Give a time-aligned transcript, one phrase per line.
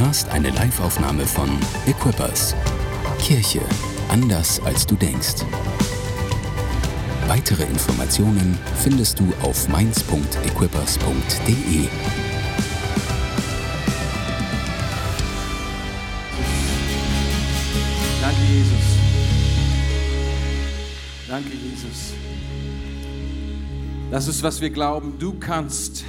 [0.00, 1.50] hörst eine Liveaufnahme von
[1.86, 2.56] Equippers.
[3.18, 3.60] Kirche
[4.08, 5.44] anders als du denkst.
[7.28, 11.88] Weitere Informationen findest du auf mainz.equippers.de.
[18.22, 18.96] Danke, Jesus.
[21.28, 22.14] Danke, Jesus.
[24.10, 25.18] Das ist, was wir glauben.
[25.18, 26.06] Du kannst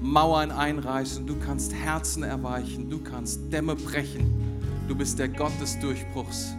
[0.00, 4.32] Mauern einreißen, du kannst Herzen erweichen, du kannst Dämme brechen.
[4.88, 6.54] Du bist der Gott des Durchbruchs.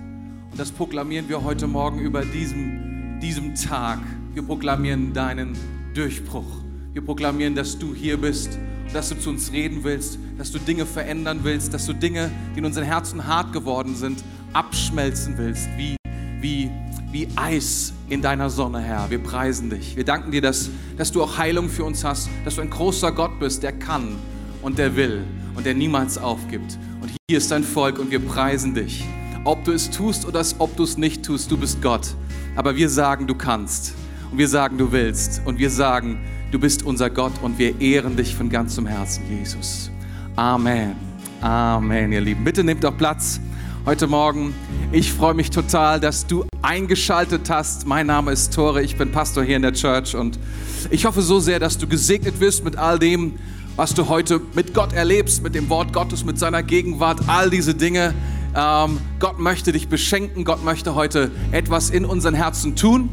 [0.51, 3.99] Und das proklamieren wir heute Morgen über diesem, diesem Tag.
[4.33, 5.57] Wir proklamieren deinen
[5.93, 6.61] Durchbruch.
[6.93, 8.57] Wir proklamieren, dass du hier bist
[8.93, 12.59] dass du zu uns reden willst, dass du Dinge verändern willst, dass du Dinge, die
[12.59, 14.23] in unseren Herzen hart geworden sind,
[14.53, 15.95] abschmelzen willst, wie,
[16.41, 16.69] wie,
[17.11, 19.09] wie Eis in deiner Sonne, Herr.
[19.09, 19.95] Wir preisen dich.
[19.95, 23.11] Wir danken dir, dass, dass du auch Heilung für uns hast, dass du ein großer
[23.11, 24.15] Gott bist, der kann
[24.61, 25.23] und der will
[25.55, 26.77] und der niemals aufgibt.
[27.01, 29.03] Und hier ist dein Volk und wir preisen dich.
[29.43, 32.15] Ob du es tust oder ob du es nicht tust, du bist Gott.
[32.55, 33.93] Aber wir sagen, du kannst.
[34.31, 35.41] Und wir sagen, du willst.
[35.45, 36.19] Und wir sagen,
[36.51, 39.91] du bist unser Gott und wir ehren dich von ganzem Herzen, Jesus.
[40.35, 40.95] Amen.
[41.41, 42.43] Amen, ihr Lieben.
[42.43, 43.41] Bitte nehmt doch Platz
[43.85, 44.53] heute Morgen.
[44.91, 47.87] Ich freue mich total, dass du eingeschaltet hast.
[47.87, 50.37] Mein Name ist Tore, ich bin Pastor hier in der Church und
[50.91, 53.33] ich hoffe so sehr, dass du gesegnet wirst mit all dem,
[53.75, 57.73] was du heute mit Gott erlebst, mit dem Wort Gottes, mit seiner Gegenwart, all diese
[57.73, 58.13] Dinge.
[58.55, 63.09] Ähm, Gott möchte dich beschenken, Gott möchte heute etwas in unseren Herzen tun.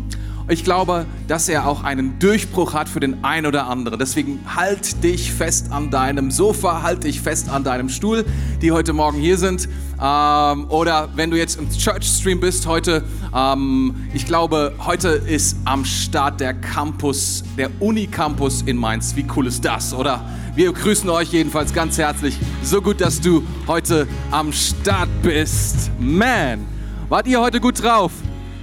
[0.50, 3.98] Ich glaube, dass er auch einen Durchbruch hat für den einen oder anderen.
[3.98, 8.24] Deswegen halt dich fest an deinem Sofa, halt dich fest an deinem Stuhl,
[8.62, 9.68] die heute Morgen hier sind.
[10.00, 15.58] Ähm, oder wenn du jetzt im Church Stream bist heute, ähm, ich glaube, heute ist
[15.66, 19.14] am Start der Campus, der Unicampus in Mainz.
[19.16, 20.24] Wie cool ist das, oder?
[20.54, 22.38] Wir grüßen euch jedenfalls ganz herzlich.
[22.62, 25.90] So gut, dass du heute am Start bist.
[26.00, 26.64] Man,
[27.10, 28.12] wart ihr heute gut drauf?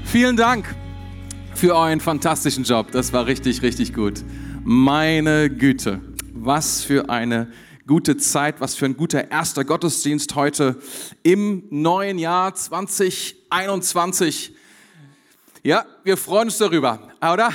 [0.04, 0.76] Vielen Dank
[1.56, 2.92] für euren fantastischen Job.
[2.92, 4.24] Das war richtig, richtig gut.
[4.64, 6.02] Meine Güte,
[6.34, 7.52] was für eine
[7.88, 10.78] gute Zeit, was für ein guter erster Gottesdienst heute
[11.24, 14.54] im neuen Jahr 2021.
[15.64, 17.52] Ja, wir freuen uns darüber, oder?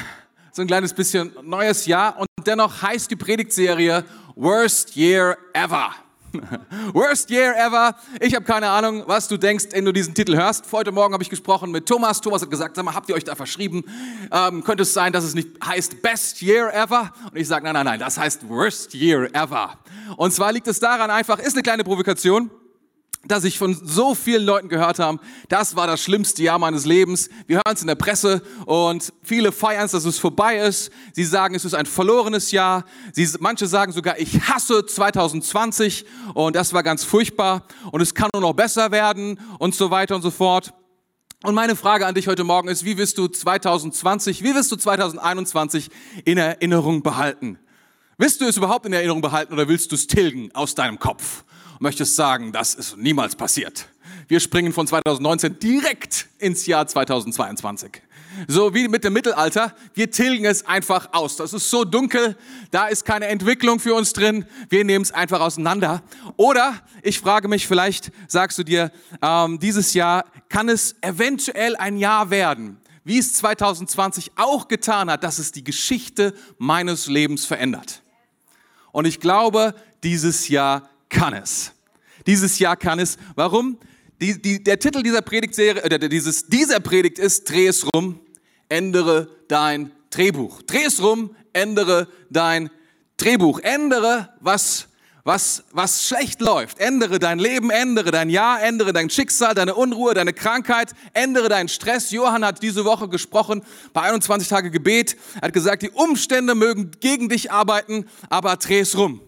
[0.52, 5.90] So ein kleines bisschen neues Jahr und dennoch heißt die Predigtserie Worst Year Ever.
[6.92, 7.94] Worst Year ever.
[8.20, 10.70] Ich habe keine Ahnung, was du denkst, wenn du diesen Titel hörst.
[10.72, 12.20] Heute Morgen habe ich gesprochen mit Thomas.
[12.20, 13.84] Thomas hat gesagt, sag mal, habt ihr euch da verschrieben?
[14.30, 17.12] Ähm, könnte es sein, dass es nicht heißt Best Year ever?
[17.30, 19.78] Und ich sage, nein, nein, nein, das heißt Worst Year ever.
[20.16, 22.50] Und zwar liegt es daran einfach, ist eine kleine Provokation
[23.26, 27.28] dass ich von so vielen Leuten gehört habe, das war das schlimmste Jahr meines Lebens.
[27.46, 30.90] Wir hören es in der Presse und viele feiern es, dass es vorbei ist.
[31.12, 32.84] Sie sagen, es ist ein verlorenes Jahr.
[33.12, 38.30] Sie, manche sagen sogar, ich hasse 2020 und das war ganz furchtbar und es kann
[38.32, 40.72] nur noch besser werden und so weiter und so fort.
[41.42, 44.76] Und meine Frage an dich heute Morgen ist, wie wirst du 2020, wie wirst du
[44.76, 45.88] 2021
[46.24, 47.58] in Erinnerung behalten?
[48.18, 51.44] Willst du es überhaupt in Erinnerung behalten oder willst du es tilgen aus deinem Kopf?
[51.80, 53.88] Möchtest sagen, das ist niemals passiert.
[54.28, 58.02] Wir springen von 2019 direkt ins Jahr 2022.
[58.46, 61.36] So wie mit dem Mittelalter, wir tilgen es einfach aus.
[61.36, 62.36] Das ist so dunkel,
[62.70, 66.02] da ist keine Entwicklung für uns drin, wir nehmen es einfach auseinander.
[66.36, 71.96] Oder ich frage mich, vielleicht sagst du dir, ähm, dieses Jahr kann es eventuell ein
[71.96, 78.02] Jahr werden, wie es 2020 auch getan hat, dass es die Geschichte meines Lebens verändert.
[78.92, 81.72] Und ich glaube, dieses Jahr kann es.
[82.26, 83.18] Dieses Jahr kann es.
[83.34, 83.78] Warum?
[84.20, 88.20] Die, die, der Titel dieser Predigtserie, äh, dieses, dieser Predigt ist, dreh es rum,
[88.68, 90.62] ändere dein Drehbuch.
[90.62, 92.70] Dreh es rum, ändere dein
[93.16, 93.60] Drehbuch.
[93.60, 94.88] Ändere, was,
[95.24, 96.78] was, was schlecht läuft.
[96.80, 101.68] Ändere dein Leben, ändere dein Jahr, ändere dein Schicksal, deine Unruhe, deine Krankheit, ändere deinen
[101.68, 102.10] Stress.
[102.10, 103.62] Johann hat diese Woche gesprochen
[103.94, 105.16] bei 21 Tage Gebet.
[105.36, 109.22] Er hat gesagt, die Umstände mögen gegen dich arbeiten, aber dreh es rum.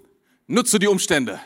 [0.46, 1.40] Nutze die Umstände.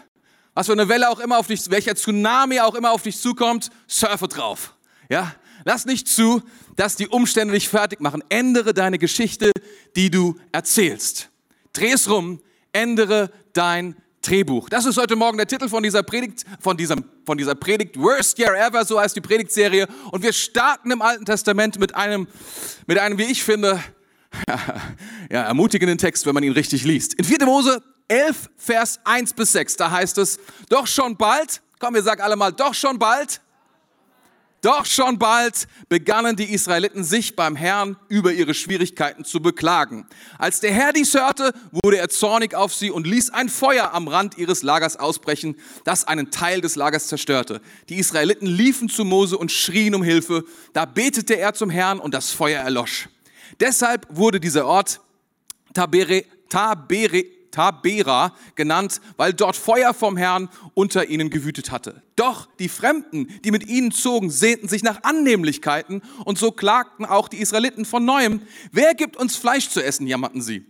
[0.56, 3.68] Was für eine Welle auch immer auf dich, welcher Tsunami auch immer auf dich zukommt,
[3.86, 4.74] surfe drauf.
[5.10, 5.34] Ja?
[5.66, 6.42] Lass nicht zu,
[6.76, 8.24] dass die Umstände dich fertig machen.
[8.30, 9.52] Ändere deine Geschichte,
[9.96, 11.28] die du erzählst.
[11.74, 12.40] Dreh es rum,
[12.72, 14.70] ändere dein Drehbuch.
[14.70, 18.38] Das ist heute Morgen der Titel von dieser Predigt, von, diesem, von dieser Predigt Worst
[18.38, 19.86] Year Ever, so heißt die Predigtserie.
[20.10, 22.28] Und wir starten im Alten Testament mit einem,
[22.86, 23.78] mit einem, wie ich finde,
[25.30, 27.12] ja, ermutigenden Text, wenn man ihn richtig liest.
[27.12, 27.44] In 4.
[27.44, 30.38] Mose 11, Vers 1 bis 6, da heißt es,
[30.68, 33.40] doch schon bald, komm, wir sagen alle mal, doch schon bald,
[34.62, 40.08] Doch schon bald begannen die Israeliten sich beim Herrn über ihre Schwierigkeiten zu beklagen.
[40.38, 44.08] Als der Herr dies hörte, wurde er zornig auf sie und ließ ein Feuer am
[44.08, 45.54] Rand ihres Lagers ausbrechen,
[45.84, 47.60] das einen Teil des Lagers zerstörte.
[47.90, 50.42] Die Israeliten liefen zu Mose und schrien um Hilfe.
[50.72, 53.08] Da betete er zum Herrn und das Feuer erlosch.
[53.60, 55.00] Deshalb wurde dieser Ort
[55.74, 57.24] Tabere, Tabere,
[57.56, 62.02] Tabera genannt, weil dort Feuer vom Herrn unter ihnen gewütet hatte.
[62.14, 67.28] Doch die Fremden, die mit ihnen zogen, sehnten sich nach Annehmlichkeiten und so klagten auch
[67.28, 68.42] die Israeliten von neuem.
[68.72, 70.66] Wer gibt uns Fleisch zu essen, jammerten sie.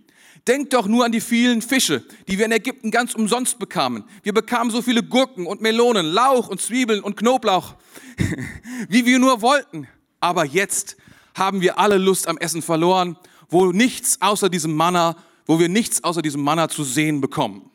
[0.47, 4.05] Denkt doch nur an die vielen Fische, die wir in Ägypten ganz umsonst bekamen.
[4.23, 7.75] Wir bekamen so viele Gurken und Melonen, Lauch und Zwiebeln und Knoblauch,
[8.89, 9.89] wie wir nur wollten.
[10.21, 10.97] Aber jetzt
[11.35, 13.19] haben wir alle Lust am Essen verloren,
[13.49, 17.71] wo nichts außer diesem Manna wo wir nichts außer diesem Manna zu sehen bekommen.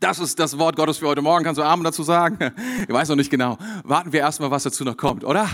[0.00, 1.44] Das ist das Wort Gottes für heute Morgen.
[1.44, 2.52] Kannst du Amen dazu sagen?
[2.82, 3.56] Ich weiß noch nicht genau.
[3.84, 5.48] Warten wir erstmal, was dazu noch kommt, oder?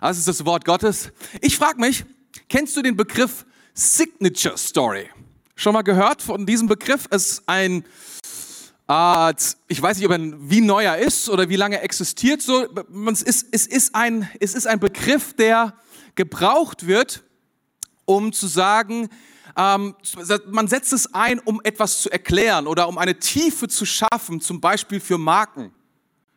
[0.00, 1.10] Das ist das Wort Gottes.
[1.40, 2.04] Ich frage mich,
[2.48, 5.08] kennst du den Begriff Signature Story?
[5.56, 7.06] Schon mal gehört von diesem Begriff?
[7.10, 7.84] Es ist ein,
[8.88, 9.34] äh,
[9.68, 12.42] ich weiß nicht, ob er, wie neu er ist oder wie lange er existiert.
[12.42, 12.66] So,
[13.10, 15.74] es, ist, es, ist ein, es ist ein Begriff, der
[16.14, 17.24] gebraucht wird,
[18.04, 19.08] um zu sagen,
[19.56, 19.94] ähm,
[20.46, 24.60] man setzt es ein, um etwas zu erklären oder um eine Tiefe zu schaffen, zum
[24.60, 25.72] Beispiel für Marken.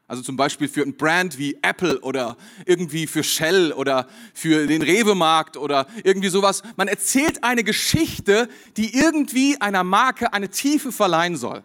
[0.10, 4.81] Also zum Beispiel für ein Brand wie Apple oder irgendwie für Shell oder für den
[4.81, 6.64] Rewe-Markt oder irgendwie sowas.
[6.78, 8.48] Man erzählt eine Geschichte,
[8.78, 11.62] die irgendwie einer Marke eine Tiefe verleihen soll.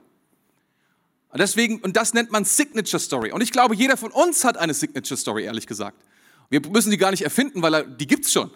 [1.28, 3.30] Und deswegen, und das nennt man Signature Story.
[3.30, 6.02] Und ich glaube, jeder von uns hat eine Signature Story, ehrlich gesagt.
[6.50, 8.50] Wir müssen die gar nicht erfinden, weil die gibt's schon.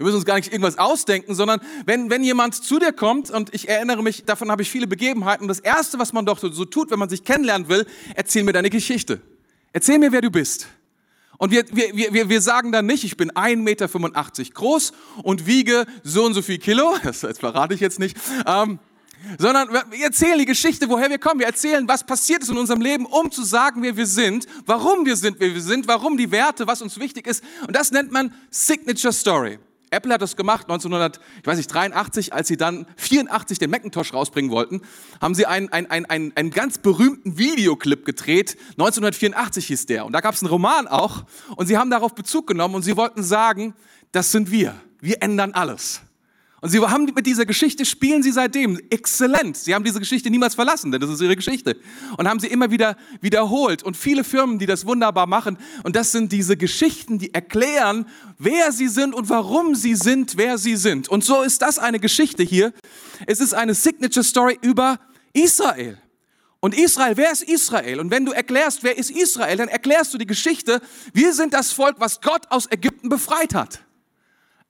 [0.00, 3.52] Wir müssen uns gar nicht irgendwas ausdenken, sondern wenn, wenn jemand zu dir kommt, und
[3.54, 6.64] ich erinnere mich, davon habe ich viele Begebenheiten, und das Erste, was man doch so
[6.64, 9.20] tut, wenn man sich kennenlernen will, erzähl mir deine Geschichte.
[9.74, 10.68] Erzähl mir, wer du bist.
[11.36, 14.92] Und wir, wir, wir, wir sagen dann nicht, ich bin 1,85 Meter groß
[15.22, 18.78] und wiege so und so viel Kilo, das, verrate ich jetzt nicht, ähm,
[19.36, 21.40] sondern wir erzählen die Geschichte, woher wir kommen.
[21.40, 25.04] Wir erzählen, was passiert ist in unserem Leben, um zu sagen, wer wir sind, warum
[25.04, 27.44] wir sind, wer wir sind, warum die Werte, was uns wichtig ist.
[27.66, 29.58] Und das nennt man Signature Story.
[29.90, 34.82] Apple hat das gemacht 1983, als sie dann 84 den Macintosh rausbringen wollten,
[35.20, 38.56] haben sie einen, einen, einen, einen ganz berühmten Videoclip gedreht.
[38.72, 40.06] 1984 hieß der.
[40.06, 41.24] Und da gab es einen Roman auch.
[41.56, 43.74] Und sie haben darauf Bezug genommen und sie wollten sagen,
[44.12, 44.74] das sind wir.
[45.00, 46.02] Wir ändern alles.
[46.60, 49.56] Und sie haben mit dieser Geschichte spielen sie seitdem exzellent.
[49.56, 51.76] Sie haben diese Geschichte niemals verlassen, denn das ist ihre Geschichte.
[52.18, 53.82] Und haben sie immer wieder wiederholt.
[53.82, 55.56] Und viele Firmen, die das wunderbar machen.
[55.84, 58.06] Und das sind diese Geschichten, die erklären,
[58.38, 61.08] wer sie sind und warum sie sind, wer sie sind.
[61.08, 62.74] Und so ist das eine Geschichte hier.
[63.26, 65.00] Es ist eine Signature Story über
[65.32, 65.98] Israel.
[66.60, 68.00] Und Israel, wer ist Israel?
[68.00, 70.82] Und wenn du erklärst, wer ist Israel, dann erklärst du die Geschichte,
[71.14, 73.80] wir sind das Volk, was Gott aus Ägypten befreit hat.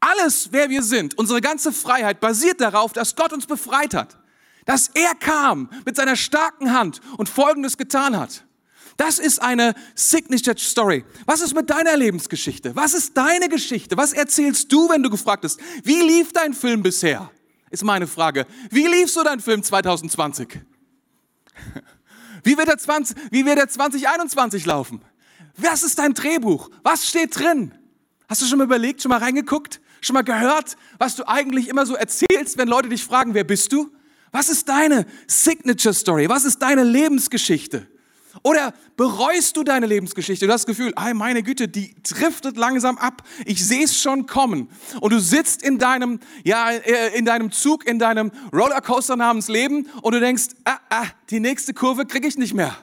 [0.00, 4.19] Alles, wer wir sind, unsere ganze Freiheit basiert darauf, dass Gott uns befreit hat.
[4.64, 8.44] Dass er kam mit seiner starken Hand und Folgendes getan hat.
[8.97, 11.05] Das ist eine Signature Story.
[11.26, 12.76] Was ist mit deiner Lebensgeschichte?
[12.76, 13.97] Was ist deine Geschichte?
[13.97, 15.61] Was erzählst du, wenn du gefragt bist?
[15.85, 17.31] Wie lief dein Film bisher?
[17.70, 18.47] Ist meine Frage.
[18.70, 20.61] Wie lief so dein Film 2020?
[22.43, 25.02] Wie wird der, 20, wie wird der 2021 laufen?
[25.58, 26.70] Was ist dein Drehbuch?
[26.82, 27.75] Was steht drin?
[28.31, 29.81] Hast du schon mal überlegt, schon mal reingeguckt?
[30.00, 33.73] Schon mal gehört, was du eigentlich immer so erzählst, wenn Leute dich fragen, wer bist
[33.73, 33.91] du?
[34.32, 36.29] Was ist deine Signature Story?
[36.29, 37.87] Was ist deine Lebensgeschichte?
[38.42, 40.47] Oder bereust du deine Lebensgeschichte?
[40.47, 43.23] Du hast das Gefühl, ay, meine Güte, die driftet langsam ab.
[43.45, 44.69] Ich sehe es schon kommen.
[45.00, 49.88] Und du sitzt in deinem, ja, äh, in deinem Zug, in deinem Rollercoaster namens Leben
[50.02, 52.76] und du denkst, ah, ah, die nächste Kurve kriege ich nicht mehr.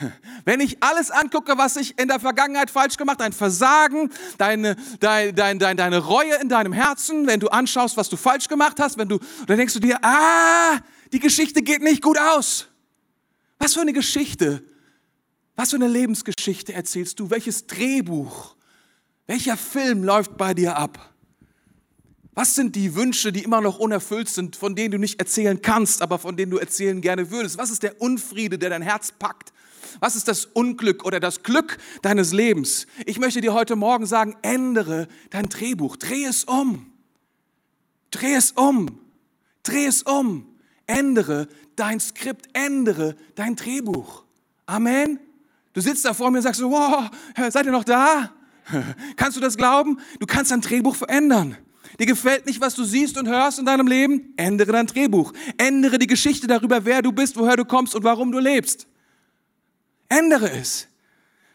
[0.44, 4.76] Wenn ich alles angucke, was ich in der Vergangenheit falsch gemacht habe, dein Versagen, deine,
[5.00, 8.80] dein, dein, dein, deine Reue in deinem Herzen, wenn du anschaust, was du falsch gemacht
[8.80, 10.78] hast, wenn du, dann denkst du dir, ah,
[11.12, 12.68] die Geschichte geht nicht gut aus.
[13.58, 14.64] Was für eine Geschichte,
[15.54, 17.30] was für eine Lebensgeschichte erzählst du?
[17.30, 18.56] Welches Drehbuch,
[19.26, 21.10] welcher Film läuft bei dir ab?
[22.34, 26.00] Was sind die Wünsche, die immer noch unerfüllt sind, von denen du nicht erzählen kannst,
[26.00, 27.58] aber von denen du erzählen gerne würdest?
[27.58, 29.52] Was ist der Unfriede, der dein Herz packt?
[30.00, 32.86] Was ist das Unglück oder das Glück deines Lebens?
[33.06, 36.92] Ich möchte dir heute Morgen sagen, ändere dein Drehbuch, dreh es um.
[38.10, 38.98] Dreh es um.
[39.62, 40.46] Dreh es um.
[40.86, 44.24] Ändere dein Skript, ändere dein Drehbuch.
[44.66, 45.18] Amen.
[45.72, 47.10] Du sitzt da vor mir und sagst so, wow,
[47.50, 48.32] seid ihr noch da?
[49.16, 49.98] Kannst du das glauben?
[50.20, 51.56] Du kannst dein Drehbuch verändern.
[51.98, 54.32] Dir gefällt nicht, was du siehst und hörst in deinem Leben?
[54.36, 55.32] Ändere dein Drehbuch.
[55.58, 58.86] Ändere die Geschichte darüber, wer du bist, woher du kommst und warum du lebst.
[60.12, 60.88] Ändere es.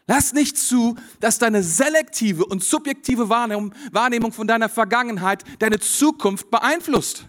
[0.07, 6.49] Lass nicht zu, dass deine selektive und subjektive Wahrnehmung, Wahrnehmung von deiner Vergangenheit deine Zukunft
[6.49, 7.25] beeinflusst.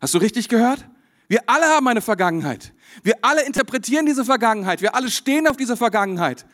[0.00, 0.84] Hast du richtig gehört?
[1.28, 2.74] Wir alle haben eine Vergangenheit.
[3.02, 4.82] Wir alle interpretieren diese Vergangenheit.
[4.82, 6.44] Wir alle stehen auf dieser Vergangenheit.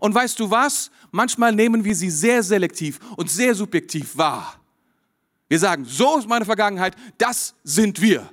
[0.00, 0.90] Und weißt du was?
[1.10, 4.60] Manchmal nehmen wir sie sehr selektiv und sehr subjektiv wahr.
[5.48, 8.28] Wir sagen, so ist meine Vergangenheit, das sind wir.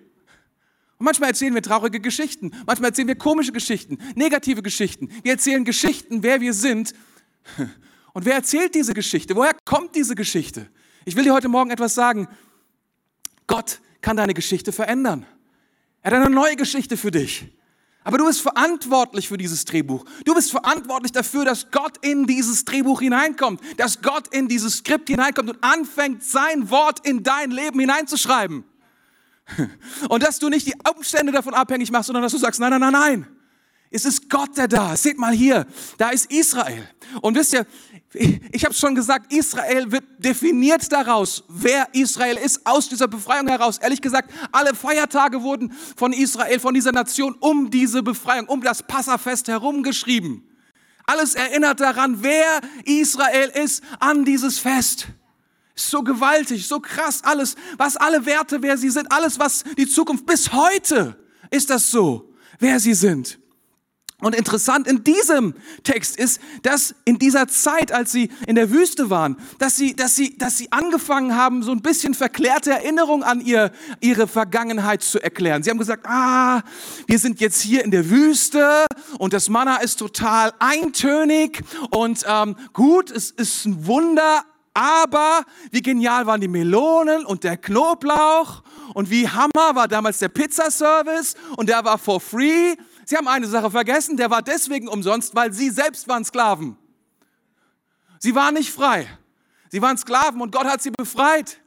[0.97, 5.09] Und manchmal erzählen wir traurige Geschichten, manchmal erzählen wir komische Geschichten, negative Geschichten.
[5.23, 6.93] Wir erzählen Geschichten, wer wir sind.
[8.13, 9.35] Und wer erzählt diese Geschichte?
[9.35, 10.69] Woher kommt diese Geschichte?
[11.03, 12.29] Ich will dir heute Morgen etwas sagen.
[13.45, 15.25] Gott kann deine Geschichte verändern.
[16.01, 17.45] Er hat eine neue Geschichte für dich.
[18.05, 20.05] Aber du bist verantwortlich für dieses Drehbuch.
[20.25, 25.09] Du bist verantwortlich dafür, dass Gott in dieses Drehbuch hineinkommt, dass Gott in dieses Skript
[25.09, 28.63] hineinkommt und anfängt, sein Wort in dein Leben hineinzuschreiben.
[30.09, 32.81] Und dass du nicht die Umstände davon abhängig machst, sondern dass du sagst, nein, nein,
[32.81, 33.27] nein, nein.
[33.91, 35.03] Es ist Gott, der da ist.
[35.03, 35.65] Seht mal hier,
[35.97, 36.89] da ist Israel.
[37.21, 37.65] Und wisst ihr,
[38.51, 43.77] ich habe schon gesagt, Israel wird definiert daraus, wer Israel ist, aus dieser Befreiung heraus.
[43.77, 48.83] Ehrlich gesagt, alle Feiertage wurden von Israel, von dieser Nation um diese Befreiung, um das
[48.83, 50.43] Passafest herumgeschrieben.
[51.05, 55.07] Alles erinnert daran, wer Israel ist an dieses Fest.
[55.75, 60.25] So gewaltig, so krass, alles, was alle Werte, wer sie sind, alles, was die Zukunft
[60.25, 61.17] bis heute
[61.51, 63.39] ist das so, wer sie sind.
[64.21, 69.09] Und interessant in diesem Text ist, dass in dieser Zeit, als sie in der Wüste
[69.09, 73.41] waren, dass sie, dass sie, dass sie angefangen haben, so ein bisschen verklärte Erinnerung an
[73.41, 75.63] ihr, ihre Vergangenheit zu erklären.
[75.63, 76.61] Sie haben gesagt, ah,
[77.07, 78.85] wir sind jetzt hier in der Wüste
[79.19, 85.81] und das Manna ist total eintönig und ähm, gut, es ist ein Wunder, aber wie
[85.81, 88.61] genial waren die Melonen und der Knoblauch
[88.93, 92.75] und wie hammer war damals der Pizzaservice und der war for free.
[93.05, 96.77] Sie haben eine Sache vergessen, der war deswegen umsonst, weil sie selbst waren Sklaven.
[98.19, 99.07] Sie waren nicht frei.
[99.69, 101.61] Sie waren Sklaven und Gott hat sie befreit.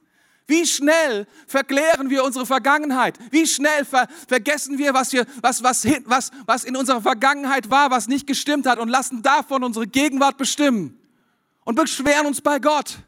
[0.47, 3.19] Wie schnell verklären wir unsere Vergangenheit?
[3.31, 7.91] Wie schnell ver vergessen wir, was, wir was, was, was, was in unserer Vergangenheit war,
[7.91, 10.99] was nicht gestimmt hat und lassen davon unsere Gegenwart bestimmen
[11.69, 12.99] und beschweren uns bei Gott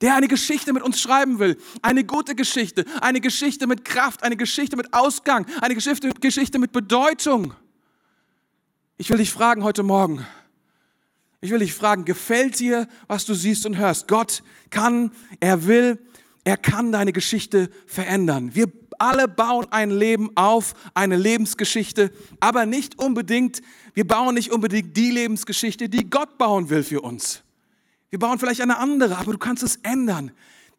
[0.00, 1.56] der eine Geschichte mit uns schreiben will.
[1.82, 6.70] Eine gute Geschichte, eine Geschichte mit Kraft, eine Geschichte mit Ausgang, eine Geschichte, Geschichte mit
[6.70, 7.52] Bedeutung.
[8.96, 10.24] Ich will dich fragen heute Morgen,
[11.40, 14.06] ich will dich fragen, gefällt dir, was du siehst und hörst?
[14.06, 15.98] Gott kann, er will,
[16.44, 18.54] er kann deine Geschichte verändern.
[18.54, 23.62] Wir alle bauen ein Leben auf, eine Lebensgeschichte, aber nicht unbedingt,
[23.94, 27.42] wir bauen nicht unbedingt die Lebensgeschichte, die Gott bauen will für uns.
[28.10, 30.32] Wir bauen vielleicht eine andere, aber du kannst es ändern.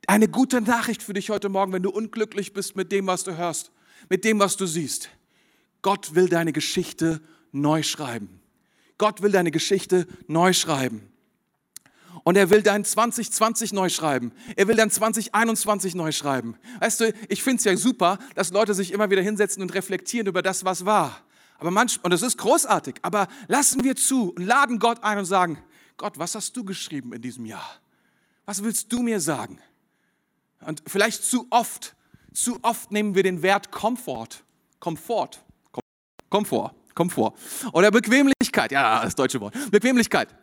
[0.07, 3.38] Eine gute Nachricht für dich heute Morgen, wenn du unglücklich bist mit dem, was du
[3.38, 3.71] hörst,
[4.09, 5.09] mit dem, was du siehst.
[5.81, 7.21] Gott will deine Geschichte
[7.51, 8.39] neu schreiben.
[8.98, 11.09] Gott will deine Geschichte neu schreiben.
[12.24, 14.31] Und er will dein 2020 neu schreiben.
[14.55, 16.55] Er will dein 2021 neu schreiben.
[16.79, 20.27] Weißt du, ich finde es ja super, dass Leute sich immer wieder hinsetzen und reflektieren
[20.27, 21.21] über das, was war.
[21.59, 25.25] Aber manchmal, und das ist großartig, aber lassen wir zu und laden Gott ein und
[25.25, 25.62] sagen,
[26.00, 27.70] Gott, was hast du geschrieben in diesem Jahr?
[28.46, 29.60] Was willst du mir sagen?
[30.65, 31.94] Und vielleicht zu oft,
[32.34, 34.46] zu oft nehmen wir den Wert Komfort,
[34.79, 35.44] Komfort,
[36.29, 37.34] Komfort, Komfort
[37.74, 40.34] oder Bequemlichkeit, ja, das deutsche Wort, Bequemlichkeit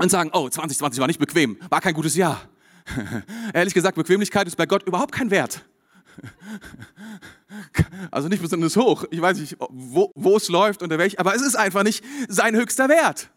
[0.00, 2.48] und sagen, oh, 2020 war nicht bequem, war kein gutes Jahr.
[3.52, 5.64] Ehrlich gesagt, Bequemlichkeit ist bei Gott überhaupt kein Wert.
[8.10, 9.04] Also nicht besonders hoch.
[9.10, 12.56] Ich weiß nicht, wo, wo es läuft, unter welch, aber es ist einfach nicht sein
[12.56, 13.30] höchster Wert.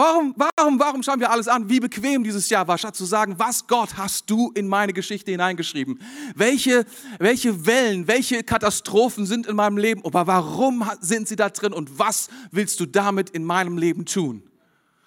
[0.00, 3.34] Warum, warum, warum schauen wir alles an, wie bequem dieses Jahr war, statt zu sagen,
[3.36, 6.00] was Gott hast du in meine Geschichte hineingeschrieben?
[6.36, 6.86] Welche,
[7.18, 10.04] welche Wellen, welche Katastrophen sind in meinem Leben?
[10.04, 14.44] Aber warum sind sie da drin und was willst du damit in meinem Leben tun?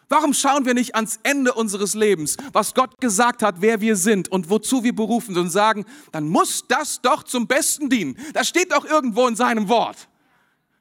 [0.10, 4.30] Warum schauen wir nicht ans Ende unseres Lebens, was Gott gesagt hat, wer wir sind
[4.30, 8.18] und wozu wir berufen sind und sagen, dann muss das doch zum Besten dienen.
[8.34, 10.10] Das steht doch irgendwo in seinem Wort.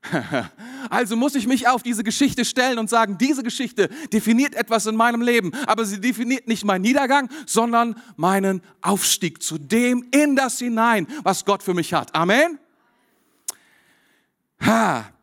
[0.88, 4.97] Also muss ich mich auf diese Geschichte stellen und sagen, diese Geschichte definiert etwas in
[4.97, 10.59] meinem Leben, aber sie definiert nicht meinen Niedergang, sondern meinen Aufstieg zu dem in das
[10.59, 12.14] hinein, was Gott für mich hat.
[12.14, 12.59] Amen.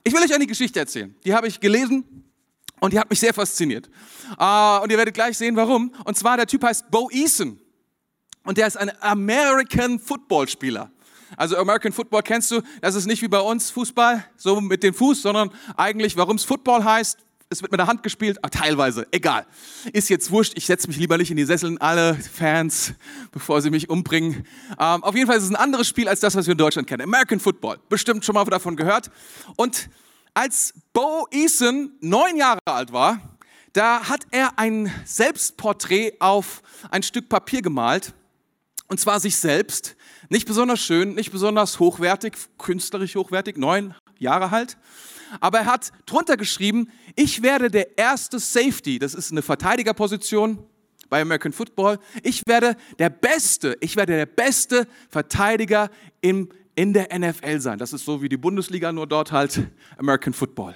[0.04, 1.14] Ich will euch eine Geschichte erzählen.
[1.26, 2.06] Die habe ich gelesen
[2.80, 3.90] und die hat mich sehr fasziniert.
[4.38, 5.94] Ah, und ihr werdet gleich sehen, warum.
[6.06, 7.60] Und zwar der Typ heißt Bo Eason
[8.44, 10.92] und der ist ein American Football Spieler.
[11.36, 14.94] Also American Football kennst du, das ist nicht wie bei uns Fußball, so mit dem
[14.94, 17.20] Fuß, sondern eigentlich, warum es Football heißt,
[17.50, 19.46] es wird mit der Hand gespielt, ah, teilweise, egal.
[19.94, 22.94] Ist jetzt wurscht, ich setze mich lieber nicht in die Sesseln, alle Fans,
[23.32, 24.46] bevor sie mich umbringen.
[24.78, 26.88] Ähm, auf jeden Fall ist es ein anderes Spiel als das, was wir in Deutschland
[26.88, 27.04] kennen.
[27.04, 29.10] American Football, bestimmt schon mal davon gehört.
[29.56, 29.90] Und
[30.34, 33.22] als Bo Eason neun Jahre alt war,
[33.72, 38.14] da hat er ein Selbstporträt auf ein Stück Papier gemalt.
[38.88, 39.96] Und zwar sich selbst.
[40.30, 44.78] Nicht besonders schön, nicht besonders hochwertig, künstlerisch hochwertig, neun Jahre alt.
[45.40, 50.60] Aber er hat drunter geschrieben, ich werde der erste Safety, das ist eine Verteidigerposition
[51.10, 52.00] bei American Football.
[52.24, 55.90] Ich werde der Beste, ich werde der beste Verteidiger
[56.22, 57.78] im, in der NFL sein.
[57.78, 59.68] Das ist so wie die Bundesliga, nur dort halt
[59.98, 60.76] American Football.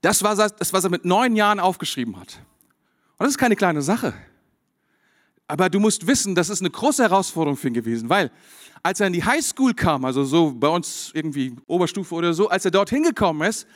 [0.00, 2.40] Das war das, was er mit neun Jahren aufgeschrieben hat.
[3.16, 4.12] Und das ist keine kleine Sache.
[5.46, 8.30] Aber du musst wissen, das ist eine große Herausforderung für ihn gewesen, weil
[8.82, 12.64] als er in die Highschool kam, also so bei uns irgendwie Oberstufe oder so, als
[12.64, 13.66] er dort hingekommen ist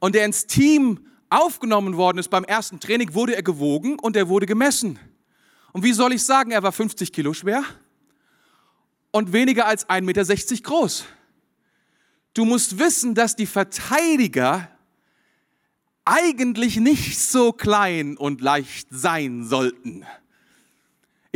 [0.00, 4.28] und er ins Team aufgenommen worden ist beim ersten Training, wurde er gewogen und er
[4.28, 4.98] wurde gemessen.
[5.72, 7.64] Und wie soll ich sagen, er war 50 Kilo schwer
[9.10, 11.04] und weniger als 1,60 Meter groß.
[12.34, 14.68] Du musst wissen, dass die Verteidiger
[16.04, 20.04] eigentlich nicht so klein und leicht sein sollten.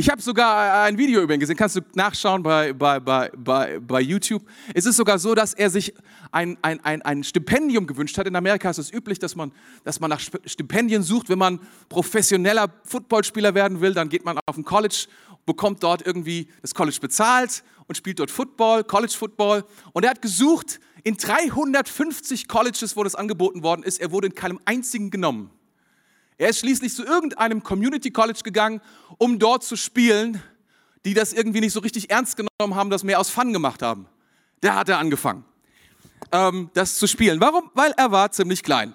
[0.00, 3.80] Ich habe sogar ein Video über ihn gesehen, kannst du nachschauen bei, bei, bei, bei,
[3.80, 4.44] bei YouTube.
[4.72, 5.92] Es ist sogar so, dass er sich
[6.30, 8.28] ein, ein, ein, ein Stipendium gewünscht hat.
[8.28, 9.50] In Amerika ist es üblich, dass man,
[9.82, 11.28] dass man nach Stipendien sucht.
[11.28, 15.08] Wenn man professioneller Footballspieler werden will, dann geht man auf ein College,
[15.46, 19.64] bekommt dort irgendwie das College bezahlt und spielt dort Football, College Football.
[19.94, 24.00] Und er hat gesucht in 350 Colleges, wo das angeboten worden ist.
[24.00, 25.50] Er wurde in keinem einzigen genommen.
[26.38, 28.80] Er ist schließlich zu irgendeinem Community College gegangen,
[29.18, 30.40] um dort zu spielen,
[31.04, 34.06] die das irgendwie nicht so richtig ernst genommen haben, das mehr aus Fun gemacht haben.
[34.60, 35.44] Da hat er angefangen,
[36.30, 37.40] ähm, das zu spielen.
[37.40, 37.70] Warum?
[37.74, 38.94] Weil er war ziemlich klein.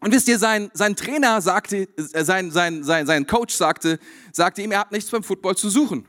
[0.00, 3.98] Und wisst ihr, sein, sein Trainer sagte, äh, sein, sein, sein, sein Coach sagte,
[4.32, 6.06] sagte ihm, er hat nichts beim Football zu suchen.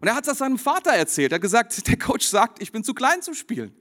[0.00, 1.32] Und er hat das seinem Vater erzählt.
[1.32, 3.74] Er hat gesagt, der Coach sagt, ich bin zu klein zum Spielen.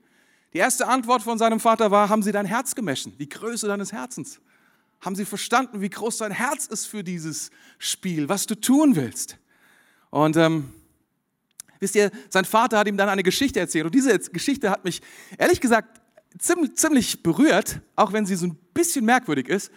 [0.54, 3.92] Die erste Antwort von seinem Vater war, haben Sie dein Herz gemessen, die Größe deines
[3.92, 4.40] Herzens
[5.02, 9.38] haben sie verstanden, wie groß dein Herz ist für dieses Spiel, was du tun willst.
[10.12, 10.72] Und ähm,
[11.80, 13.86] wisst ihr, sein Vater hat ihm dann eine Geschichte erzählt.
[13.86, 15.02] Und diese Geschichte hat mich,
[15.38, 16.00] ehrlich gesagt,
[16.38, 19.72] ziemlich, ziemlich berührt, auch wenn sie so ein bisschen merkwürdig ist.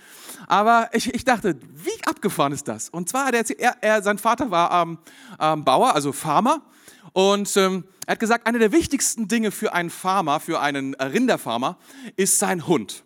[0.47, 2.91] Aber ich, ich dachte, wie abgefahren ist das?
[2.91, 4.99] Und zwar hat er erzählt, er, er, sein Vater war ähm,
[5.41, 6.63] ähm, Bauer, also Farmer.
[7.15, 11.79] Und ähm, er hat gesagt, eine der wichtigsten Dinge für einen Farmer, für einen Rinderfarmer,
[12.17, 13.04] ist sein Hund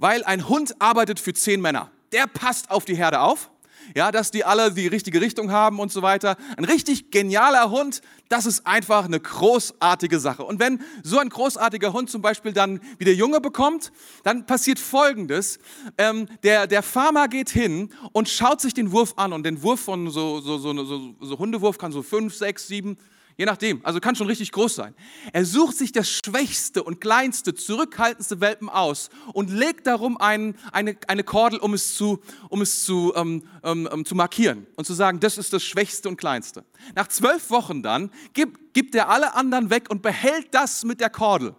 [0.00, 1.90] weil ein Hund arbeitet für zehn Männer.
[2.10, 3.50] Der passt auf die Herde auf,
[3.94, 6.36] ja, dass die alle die richtige Richtung haben und so weiter.
[6.56, 10.44] Ein richtig genialer Hund, das ist einfach eine großartige Sache.
[10.44, 15.58] Und wenn so ein großartiger Hund zum Beispiel dann wieder Junge bekommt, dann passiert Folgendes.
[15.98, 19.80] Ähm, der, der Farmer geht hin und schaut sich den Wurf an und den Wurf
[19.80, 22.96] von so, so, so, so, so Hundewurf kann so fünf, sechs, sieben,
[23.36, 24.94] Je nachdem, also kann schon richtig groß sein.
[25.32, 30.96] Er sucht sich das schwächste und kleinste, zurückhaltendste Welpen aus und legt darum ein, eine,
[31.06, 34.94] eine Kordel, um es, zu, um es zu, ähm, ähm, ähm, zu markieren und zu
[34.94, 36.64] sagen, das ist das Schwächste und Kleinste.
[36.94, 41.10] Nach zwölf Wochen dann gibt, gibt er alle anderen weg und behält das mit der
[41.10, 41.54] Kordel.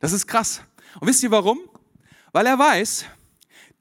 [0.00, 0.62] Das ist krass.
[1.00, 1.58] Und wisst ihr warum?
[2.32, 3.04] Weil er weiß,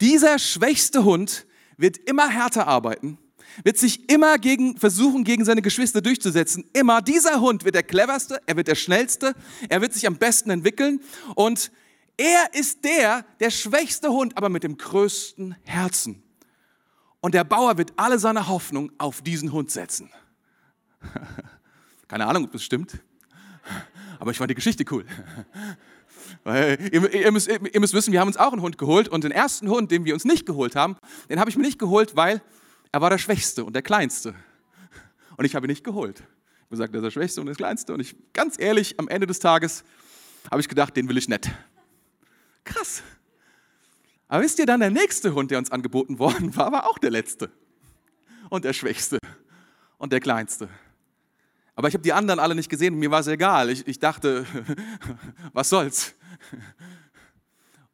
[0.02, 1.46] dieser schwächste Hund
[1.78, 3.18] wird immer härter arbeiten
[3.64, 6.66] wird sich immer gegen, versuchen, gegen seine Geschwister durchzusetzen.
[6.74, 7.02] Immer.
[7.02, 9.36] Dieser Hund wird der cleverste, er wird der schnellste,
[9.70, 11.02] er wird sich am besten entwickeln
[11.36, 11.72] und
[12.18, 16.24] er ist der, der schwächste Hund, aber mit dem größten Herzen.
[17.20, 20.10] Und der Bauer wird alle seine Hoffnung auf diesen Hund setzen.
[22.08, 23.00] Keine Ahnung, ob das stimmt,
[24.20, 25.06] aber ich fand die Geschichte cool.
[26.44, 29.24] Weil ihr, ihr, müsst, ihr müsst wissen, wir haben uns auch einen Hund geholt und
[29.24, 30.98] den ersten Hund, den wir uns nicht geholt haben,
[31.30, 32.42] den habe ich mir nicht geholt, weil
[32.92, 34.36] er war der Schwächste und der Kleinste.
[35.36, 36.20] Und ich habe ihn nicht geholt.
[36.20, 37.94] Ich habe gesagt, er ist der Schwächste und der Kleinste.
[37.94, 39.84] Und ich, ganz ehrlich, am Ende des Tages
[40.50, 41.52] habe ich gedacht, den will ich nicht.
[42.64, 43.04] Krass.
[44.28, 47.12] Aber wisst ihr dann, der nächste Hund, der uns angeboten worden war, war auch der
[47.12, 47.50] Letzte.
[48.50, 49.20] Und der Schwächste.
[49.98, 50.70] Und der Kleinste.
[51.76, 53.70] Aber ich habe die anderen alle nicht gesehen, mir war es egal.
[53.70, 54.46] Ich, ich dachte,
[55.54, 56.16] was soll's.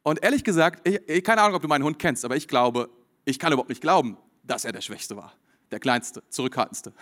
[0.02, 2.88] Und ehrlich gesagt, ich, keine Ahnung, ob du meinen Hund kennst, aber ich glaube,
[3.24, 5.32] ich kann überhaupt nicht glauben, dass er der Schwächste war,
[5.70, 6.92] der Kleinste, Zurückhaltendste,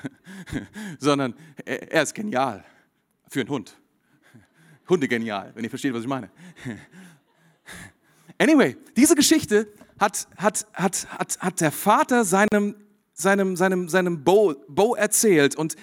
[0.98, 2.64] sondern er, ist genial
[3.28, 3.76] für einen Hund.
[4.88, 6.30] Hunde genial, wenn ihr versteht, was ich meine.
[8.38, 12.74] Anyway, diese Geschichte hat, hat, hat, hat, hat der Vater seinem,
[13.12, 15.54] seinem, seinem, seinem Bo, Bo erzählt.
[15.54, 15.76] Und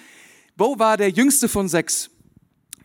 [0.56, 2.10] Bo war der jüngste von sechs.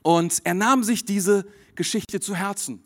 [0.01, 2.84] Und er nahm sich diese Geschichte zu Herzen.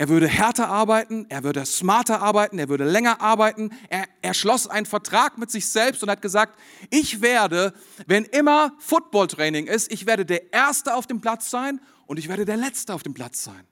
[0.00, 3.70] Er würde härter arbeiten, er würde smarter arbeiten, er würde länger arbeiten.
[3.90, 6.58] Er, er schloss einen Vertrag mit sich selbst und hat gesagt,
[6.88, 7.74] ich werde,
[8.06, 12.46] wenn immer Footballtraining ist, ich werde der Erste auf dem Platz sein und ich werde
[12.46, 13.62] der Letzte auf dem Platz sein.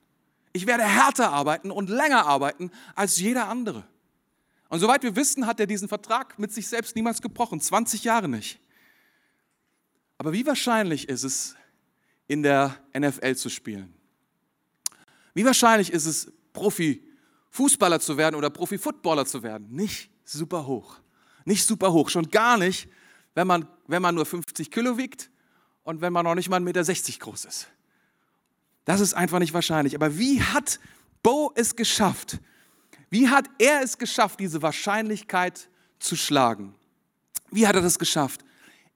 [0.53, 3.85] Ich werde härter arbeiten und länger arbeiten als jeder andere.
[4.69, 8.29] Und soweit wir wissen, hat er diesen Vertrag mit sich selbst niemals gebrochen, 20 Jahre
[8.29, 8.61] nicht.
[10.19, 11.57] Aber wie wahrscheinlich ist es,
[12.27, 13.98] in der NFL zu spielen?
[15.39, 19.69] Wie wahrscheinlich ist es, Profi-Fußballer zu werden oder Profi-Footballer zu werden?
[19.71, 20.97] Nicht super hoch.
[21.45, 22.09] Nicht super hoch.
[22.09, 22.89] Schon gar nicht,
[23.37, 25.31] wenn man, wenn man nur 50 Kilo wiegt
[25.85, 27.69] und wenn man noch nicht mal 1,60 Meter groß ist.
[28.85, 29.95] Das ist einfach nicht wahrscheinlich.
[29.95, 30.81] Aber wie hat
[31.23, 32.41] Bo es geschafft?
[33.09, 35.71] Wie hat er es geschafft, diese Wahrscheinlichkeit
[36.01, 36.75] zu schlagen?
[37.53, 38.45] Wie hat er das geschafft?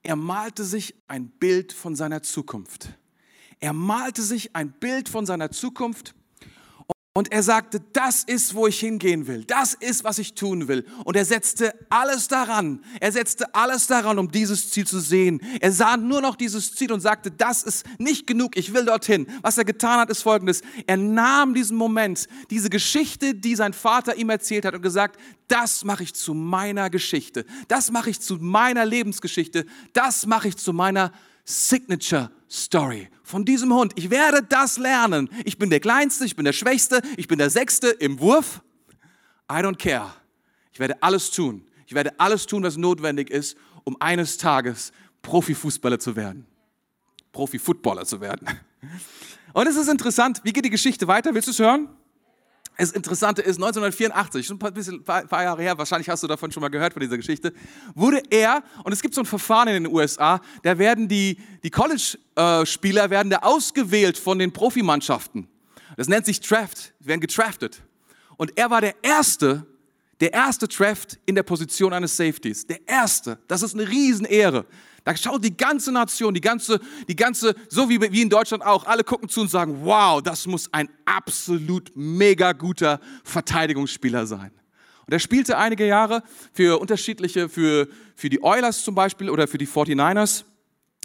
[0.02, 2.88] Er malte sich ein Bild von seiner Zukunft.
[3.60, 6.16] Er malte sich ein Bild von seiner Zukunft
[7.14, 9.44] und er sagte, das ist, wo ich hingehen will.
[9.44, 10.86] Das ist, was ich tun will.
[11.04, 12.82] Und er setzte alles daran.
[13.00, 15.38] Er setzte alles daran, um dieses Ziel zu sehen.
[15.60, 18.56] Er sah nur noch dieses Ziel und sagte, das ist nicht genug.
[18.56, 19.26] Ich will dorthin.
[19.42, 20.62] Was er getan hat, ist folgendes.
[20.86, 25.84] Er nahm diesen Moment, diese Geschichte, die sein Vater ihm erzählt hat und gesagt, das
[25.84, 27.44] mache ich zu meiner Geschichte.
[27.68, 29.66] Das mache ich zu meiner Lebensgeschichte.
[29.92, 31.12] Das mache ich zu meiner
[31.44, 33.92] Signature Story von diesem Hund.
[33.96, 35.28] Ich werde das lernen.
[35.44, 38.62] Ich bin der Kleinste, ich bin der Schwächste, ich bin der Sechste im Wurf.
[39.50, 40.12] I don't care.
[40.72, 41.66] Ich werde alles tun.
[41.86, 46.46] Ich werde alles tun, was notwendig ist, um eines Tages Profifußballer zu werden.
[47.32, 48.48] Profi-Footballer zu werden.
[49.52, 51.34] Und es ist interessant, wie geht die Geschichte weiter?
[51.34, 51.88] Willst du es hören?
[52.78, 56.50] Das Interessante ist, 1984, schon ein, bisschen, ein paar Jahre her, wahrscheinlich hast du davon
[56.50, 57.52] schon mal gehört von dieser Geschichte,
[57.94, 61.70] wurde er, und es gibt so ein Verfahren in den USA, da werden die, die
[61.70, 65.48] College-Spieler werden da ausgewählt von den Profimannschaften.
[65.96, 67.82] Das nennt sich Draft, werden getraftet.
[68.36, 69.66] Und er war der Erste,
[70.20, 72.66] der erste Draft in der Position eines Safeties.
[72.66, 73.38] Der Erste.
[73.48, 74.64] Das ist eine Riesenehre.
[75.04, 78.86] Da schaut die ganze Nation, die ganze, die ganze, so wie, wie in Deutschland auch,
[78.86, 84.52] alle gucken zu und sagen, wow, das muss ein absolut mega guter Verteidigungsspieler sein.
[85.06, 89.58] Und er spielte einige Jahre für unterschiedliche, für, für die Oilers zum Beispiel oder für
[89.58, 90.44] die 49ers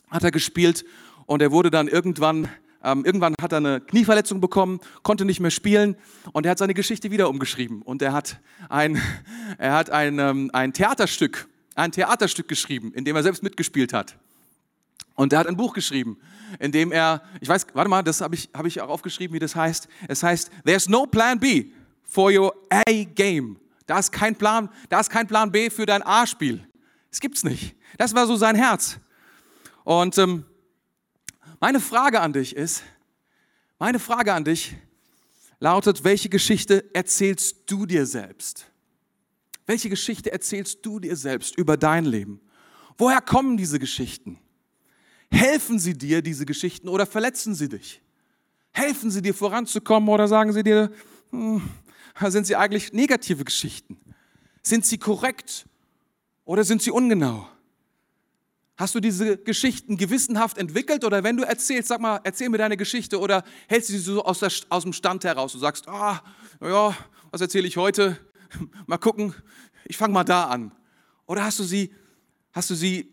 [0.10, 0.86] hat er gespielt
[1.26, 2.48] und er wurde dann irgendwann,
[2.84, 5.98] ähm, irgendwann hat er eine Knieverletzung bekommen, konnte nicht mehr spielen
[6.32, 9.02] und er hat seine Geschichte wieder umgeschrieben und er hat ein,
[9.58, 14.18] er hat ein, ähm, ein Theaterstück ein Theaterstück geschrieben, in dem er selbst mitgespielt hat.
[15.16, 16.18] Und er hat ein Buch geschrieben,
[16.60, 19.40] in dem er, ich weiß, warte mal, das habe ich, hab ich auch aufgeschrieben, wie
[19.40, 19.88] das heißt.
[20.08, 21.72] Es heißt, There's no plan B
[22.04, 23.60] for your A-Game.
[23.86, 26.68] Da ist kein Plan, da ist kein Plan B für dein A-Spiel.
[27.10, 27.76] Das gibt's nicht.
[27.98, 28.98] Das war so sein Herz.
[29.84, 30.46] Und ähm,
[31.60, 32.84] meine Frage an dich ist,
[33.80, 34.76] meine Frage an dich
[35.60, 38.68] lautet, welche Geschichte erzählst du dir selbst?
[39.67, 42.39] Welche Geschichte erzählst du dir selbst über dein Leben?
[42.97, 44.39] Woher kommen diese Geschichten?
[45.30, 48.01] Helfen sie dir, diese Geschichten, oder verletzen sie dich?
[48.71, 50.89] Helfen sie dir voranzukommen oder sagen sie dir,
[51.32, 51.69] hm,
[52.27, 53.97] sind sie eigentlich negative Geschichten?
[54.63, 55.65] Sind sie korrekt
[56.45, 57.47] oder sind sie ungenau?
[58.77, 62.77] Hast du diese Geschichten gewissenhaft entwickelt oder wenn du erzählst, sag mal, erzähl mir deine
[62.77, 66.23] Geschichte oder hältst du sie so aus, der, aus dem Stand heraus und sagst, ah,
[66.62, 66.95] ja,
[67.32, 68.17] was erzähle ich heute?
[68.88, 69.34] mal gucken,
[69.86, 70.72] ich fange mal da an.
[71.26, 71.94] Oder hast du sie,
[72.52, 73.12] hast du sie,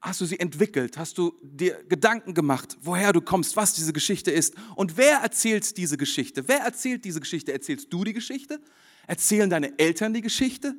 [0.00, 0.96] hast du sie entwickelt?
[0.98, 4.54] Hast du dir Gedanken gemacht, woher du kommst, was diese Geschichte ist?
[4.76, 6.48] Und wer erzählt diese Geschichte?
[6.48, 7.52] Wer erzählt diese Geschichte?
[7.52, 8.60] Erzählst du die Geschichte?
[9.06, 10.74] Erzählen deine Eltern die Geschichte?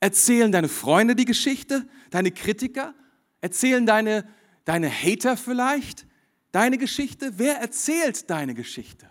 [0.00, 1.88] Erzählen deine Freunde die Geschichte?
[2.10, 2.94] Deine Kritiker?
[3.40, 4.28] Erzählen deine,
[4.64, 6.06] deine Hater vielleicht
[6.52, 7.32] deine Geschichte?
[7.36, 9.10] Wer erzählt deine Geschichte?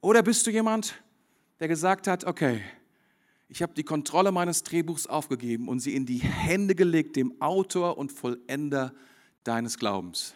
[0.00, 0.94] Oder bist du jemand,
[1.60, 2.62] der gesagt hat, okay,
[3.48, 7.98] ich habe die Kontrolle meines Drehbuchs aufgegeben und sie in die Hände gelegt dem Autor
[7.98, 8.94] und Vollender
[9.44, 10.34] deines Glaubens.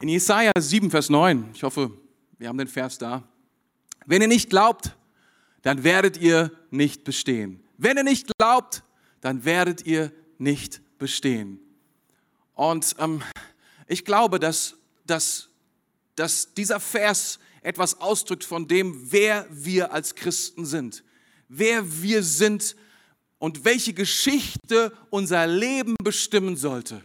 [0.00, 1.92] In Jesaja 7, Vers 9, ich hoffe,
[2.38, 3.22] wir haben den Vers da.
[4.06, 4.96] Wenn ihr nicht glaubt,
[5.62, 7.62] dann werdet ihr nicht bestehen.
[7.76, 8.82] Wenn ihr nicht glaubt,
[9.20, 11.60] dann werdet ihr nicht bestehen.
[12.54, 13.22] Und ähm,
[13.86, 15.49] ich glaube, dass, dass
[16.20, 21.02] dass dieser Vers etwas ausdrückt von dem, wer wir als Christen sind,
[21.48, 22.76] wer wir sind
[23.38, 27.02] und welche Geschichte unser Leben bestimmen sollte,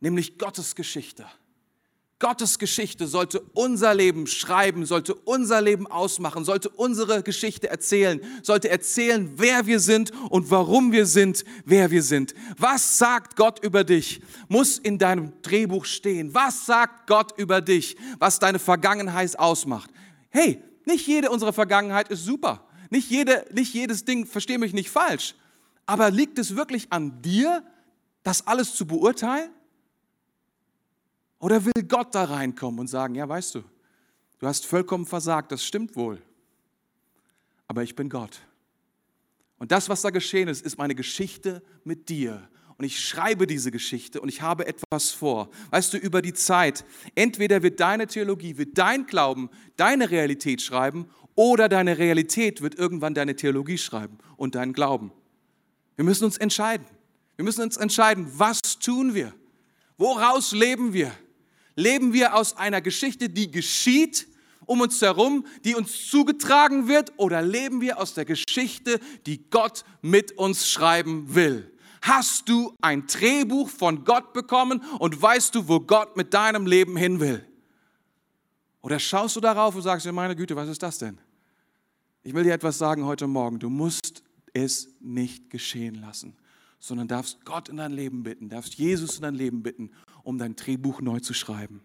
[0.00, 1.26] nämlich Gottes Geschichte.
[2.18, 8.70] Gottes Geschichte sollte unser Leben schreiben, sollte unser Leben ausmachen, sollte unsere Geschichte erzählen, sollte
[8.70, 12.34] erzählen, wer wir sind und warum wir sind, wer wir sind.
[12.56, 14.22] Was sagt Gott über dich?
[14.48, 16.32] Muss in deinem Drehbuch stehen.
[16.32, 19.90] Was sagt Gott über dich, was deine Vergangenheit ausmacht?
[20.30, 22.66] Hey, nicht jede unserer Vergangenheit ist super.
[22.88, 25.34] Nicht, jede, nicht jedes Ding, verstehe mich nicht falsch.
[25.84, 27.62] Aber liegt es wirklich an dir,
[28.22, 29.50] das alles zu beurteilen?
[31.38, 33.64] Oder will Gott da reinkommen und sagen, ja, weißt du,
[34.38, 36.22] du hast vollkommen versagt, das stimmt wohl,
[37.66, 38.40] aber ich bin Gott.
[39.58, 42.48] Und das, was da geschehen ist, ist meine Geschichte mit dir.
[42.78, 45.48] Und ich schreibe diese Geschichte und ich habe etwas vor.
[45.70, 51.08] Weißt du, über die Zeit, entweder wird deine Theologie, wird dein Glauben deine Realität schreiben
[51.34, 55.10] oder deine Realität wird irgendwann deine Theologie schreiben und deinen Glauben.
[55.96, 56.86] Wir müssen uns entscheiden.
[57.36, 59.32] Wir müssen uns entscheiden, was tun wir?
[59.96, 61.12] Woraus leben wir?
[61.76, 64.26] Leben wir aus einer Geschichte, die geschieht
[64.64, 69.84] um uns herum, die uns zugetragen wird, oder leben wir aus der Geschichte, die Gott
[70.02, 71.72] mit uns schreiben will?
[72.02, 76.96] Hast du ein Drehbuch von Gott bekommen und weißt du, wo Gott mit deinem Leben
[76.96, 77.46] hin will?
[78.80, 81.18] Oder schaust du darauf und sagst, ja meine Güte, was ist das denn?
[82.22, 83.58] Ich will dir etwas sagen heute Morgen.
[83.58, 86.36] Du musst es nicht geschehen lassen,
[86.78, 89.90] sondern darfst Gott in dein Leben bitten, darfst Jesus in dein Leben bitten,
[90.22, 91.82] um dein Drehbuch neu zu schreiben.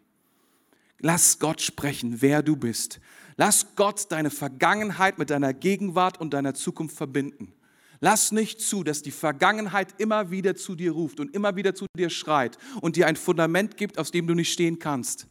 [0.99, 2.99] Lass Gott sprechen, wer du bist.
[3.35, 7.53] Lass Gott deine Vergangenheit mit deiner Gegenwart und deiner Zukunft verbinden.
[7.99, 11.85] Lass nicht zu, dass die Vergangenheit immer wieder zu dir ruft und immer wieder zu
[11.95, 15.27] dir schreit und dir ein Fundament gibt, aus dem du nicht stehen kannst.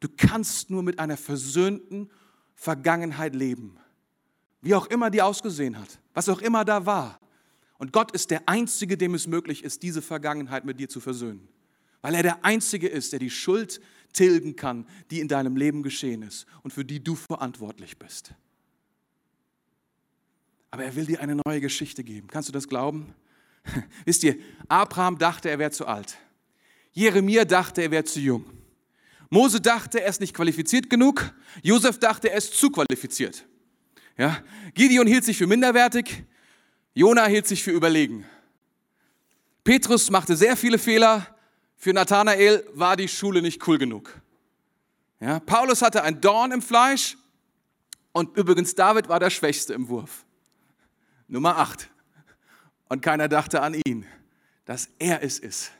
[0.00, 2.10] Du kannst nur mit einer versöhnten
[2.54, 3.78] Vergangenheit leben.
[4.62, 7.18] Wie auch immer die ausgesehen hat, was auch immer da war.
[7.78, 11.48] Und Gott ist der Einzige, dem es möglich ist, diese Vergangenheit mit dir zu versöhnen.
[12.02, 13.80] Weil er der Einzige ist, der die Schuld
[14.12, 18.32] tilgen kann, die in deinem Leben geschehen ist und für die du verantwortlich bist.
[20.70, 22.28] Aber er will dir eine neue Geschichte geben.
[22.28, 23.14] Kannst du das glauben?
[24.04, 24.36] Wisst ihr,
[24.68, 26.18] Abraham dachte, er wäre zu alt.
[26.92, 28.44] Jeremia dachte, er wäre zu jung.
[29.30, 31.34] Mose dachte, er ist nicht qualifiziert genug.
[31.62, 33.46] Josef dachte, er ist zu qualifiziert.
[34.16, 34.42] Ja?
[34.74, 36.24] Gideon hielt sich für minderwertig.
[36.98, 38.24] Jona hielt sich für überlegen.
[39.62, 41.32] Petrus machte sehr viele Fehler.
[41.76, 44.20] Für Nathanael war die Schule nicht cool genug.
[45.20, 45.38] Ja?
[45.38, 47.16] Paulus hatte ein Dorn im Fleisch.
[48.10, 50.26] Und übrigens, David war der Schwächste im Wurf.
[51.28, 51.88] Nummer 8.
[52.88, 54.04] Und keiner dachte an ihn,
[54.64, 55.70] dass er es ist.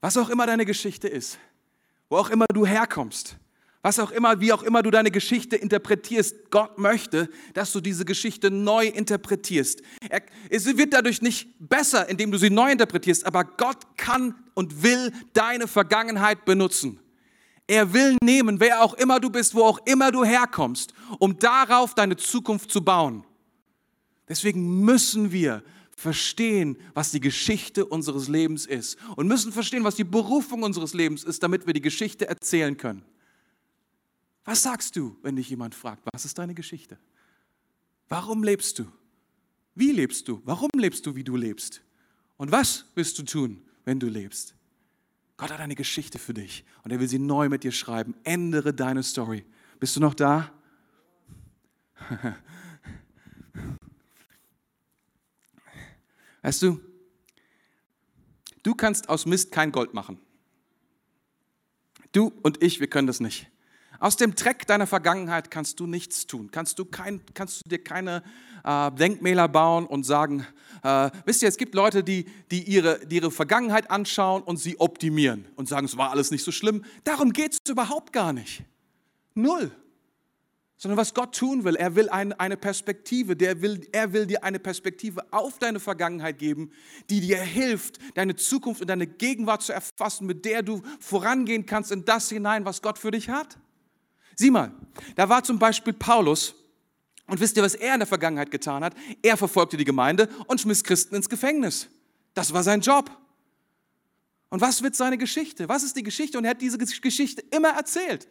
[0.00, 1.38] Was auch immer deine Geschichte ist,
[2.08, 3.36] wo auch immer du herkommst,
[3.86, 8.04] was auch immer, wie auch immer du deine Geschichte interpretierst, Gott möchte, dass du diese
[8.04, 9.80] Geschichte neu interpretierst.
[10.10, 14.82] Er, es wird dadurch nicht besser, indem du sie neu interpretierst, aber Gott kann und
[14.82, 16.98] will deine Vergangenheit benutzen.
[17.68, 21.94] Er will nehmen, wer auch immer du bist, wo auch immer du herkommst, um darauf
[21.94, 23.22] deine Zukunft zu bauen.
[24.28, 25.62] Deswegen müssen wir
[25.96, 31.22] verstehen, was die Geschichte unseres Lebens ist und müssen verstehen, was die Berufung unseres Lebens
[31.22, 33.04] ist, damit wir die Geschichte erzählen können.
[34.46, 36.98] Was sagst du, wenn dich jemand fragt, was ist deine Geschichte?
[38.08, 38.86] Warum lebst du?
[39.74, 40.40] Wie lebst du?
[40.44, 41.82] Warum lebst du, wie du lebst?
[42.36, 44.54] Und was wirst du tun, wenn du lebst?
[45.36, 48.14] Gott hat eine Geschichte für dich und er will sie neu mit dir schreiben.
[48.22, 49.44] Ändere deine Story.
[49.80, 50.52] Bist du noch da?
[56.42, 56.80] Weißt du,
[58.62, 60.20] du kannst aus Mist kein Gold machen.
[62.12, 63.50] Du und ich, wir können das nicht.
[63.98, 66.50] Aus dem Dreck deiner Vergangenheit kannst du nichts tun.
[66.50, 68.22] Kannst du, kein, kannst du dir keine
[68.64, 70.46] äh, Denkmäler bauen und sagen,
[70.82, 74.78] äh, wisst ihr, es gibt Leute, die, die, ihre, die ihre Vergangenheit anschauen und sie
[74.78, 76.84] optimieren und sagen, es war alles nicht so schlimm.
[77.04, 78.64] Darum geht es überhaupt gar nicht.
[79.34, 79.70] Null.
[80.78, 84.44] Sondern was Gott tun will, er will ein, eine Perspektive, der will, er will dir
[84.44, 86.70] eine Perspektive auf deine Vergangenheit geben,
[87.08, 91.92] die dir hilft, deine Zukunft und deine Gegenwart zu erfassen, mit der du vorangehen kannst
[91.92, 93.56] in das hinein, was Gott für dich hat.
[94.36, 94.70] Sieh mal,
[95.14, 96.54] da war zum Beispiel Paulus,
[97.26, 98.94] und wisst ihr, was er in der Vergangenheit getan hat?
[99.20, 101.88] Er verfolgte die Gemeinde und schmiss Christen ins Gefängnis.
[102.34, 103.10] Das war sein Job.
[104.48, 105.68] Und was wird seine Geschichte?
[105.68, 106.38] Was ist die Geschichte?
[106.38, 108.28] Und er hat diese Geschichte immer erzählt.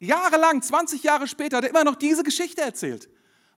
[0.00, 3.08] Jahrelang, 20 Jahre später, hat er immer noch diese Geschichte erzählt.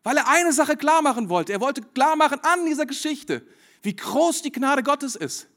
[0.03, 1.51] Weil er eine Sache klar machen wollte.
[1.51, 3.45] Er wollte klar machen an dieser Geschichte,
[3.81, 5.47] wie groß die Gnade Gottes ist.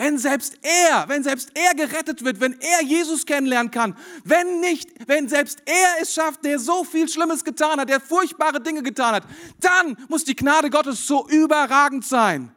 [0.00, 4.88] Wenn selbst er, wenn selbst er gerettet wird, wenn er Jesus kennenlernen kann, wenn nicht,
[5.06, 9.16] wenn selbst er es schafft, der so viel Schlimmes getan hat, der furchtbare Dinge getan
[9.16, 9.24] hat,
[9.60, 12.50] dann muss die Gnade Gottes so überragend sein.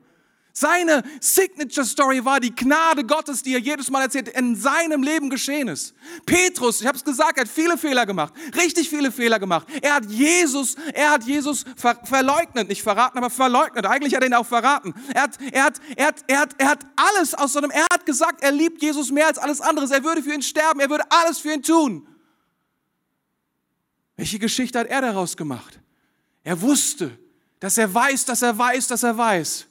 [0.55, 5.31] Seine Signature Story war die Gnade Gottes, die er jedes Mal erzählt, in seinem Leben
[5.31, 5.95] geschehen ist.
[6.27, 9.67] Petrus, ich habe es gesagt, er hat viele Fehler gemacht, richtig viele Fehler gemacht.
[9.81, 13.87] Er hat Jesus, er hat Jesus ver verleugnet, nicht verraten, aber verleugnet.
[13.87, 14.93] Eigentlich hat er ihn auch verraten.
[15.15, 18.05] Er hat, er hat, er hat, er hat, er hat alles aus seinem, er hat
[18.05, 19.91] gesagt, er liebt Jesus mehr als alles andere.
[19.91, 22.07] Er würde für ihn sterben, er würde alles für ihn tun.
[24.17, 25.79] Welche Geschichte hat er daraus gemacht?
[26.43, 27.17] Er wusste,
[27.59, 29.67] dass er weiß, dass er weiß, dass er weiß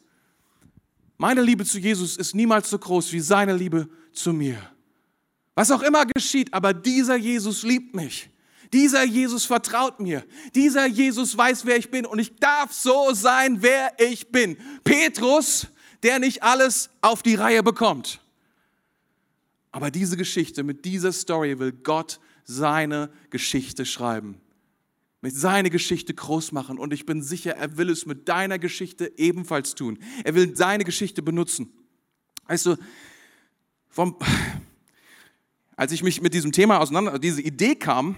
[1.22, 4.58] Meine Liebe zu Jesus ist niemals so groß wie seine Liebe zu mir.
[5.54, 8.28] Was auch immer geschieht, aber dieser Jesus liebt mich.
[8.72, 10.24] Dieser Jesus vertraut mir.
[10.52, 12.06] Dieser Jesus weiß, wer ich bin.
[12.06, 14.56] Und ich darf so sein, wer ich bin.
[14.82, 15.68] Petrus,
[16.02, 18.20] der nicht alles auf die Reihe bekommt.
[19.70, 24.40] Aber diese Geschichte, mit dieser Story will Gott seine Geschichte schreiben.
[25.22, 26.78] Mit seine Geschichte groß machen.
[26.78, 29.98] Und ich bin sicher, er will es mit deiner Geschichte ebenfalls tun.
[30.24, 31.72] Er will seine Geschichte benutzen.
[32.48, 32.76] Weißt du,
[33.88, 34.16] vom,
[35.76, 38.16] als ich mich mit diesem Thema auseinander, diese Idee kam,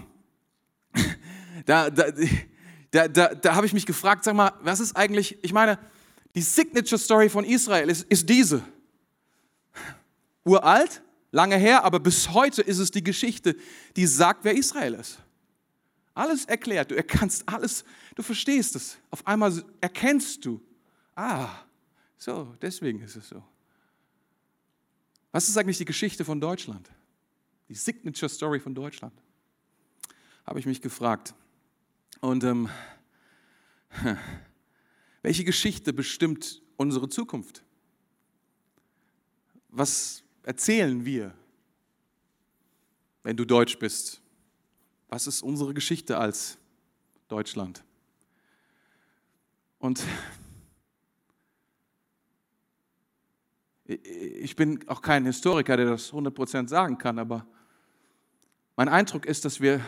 [1.65, 2.05] da, da,
[2.91, 5.77] da, da, da habe ich mich gefragt, sag mal, was ist eigentlich, ich meine,
[6.33, 8.63] die Signature Story von Israel ist, ist diese.
[10.43, 13.55] Uralt, lange her, aber bis heute ist es die Geschichte,
[13.95, 15.19] die sagt, wer Israel ist.
[16.15, 17.83] Alles erklärt, du erkannst alles,
[18.15, 18.97] du verstehst es.
[19.11, 20.61] Auf einmal erkennst du,
[21.13, 21.49] ah,
[22.17, 23.43] so, deswegen ist es so.
[25.33, 26.89] Was ist eigentlich die Geschichte von Deutschland?
[27.67, 29.13] Die Signature Story von Deutschland?
[30.45, 31.35] Habe ich mich gefragt.
[32.21, 32.69] Und ähm,
[35.21, 37.65] welche Geschichte bestimmt unsere Zukunft?
[39.67, 41.33] Was erzählen wir,
[43.23, 44.21] wenn du Deutsch bist?
[45.07, 46.57] Was ist unsere Geschichte als
[47.27, 47.83] Deutschland?
[49.79, 50.03] Und
[53.85, 57.45] ich bin auch kein Historiker, der das 100% sagen kann, aber
[58.75, 59.81] mein Eindruck ist, dass wir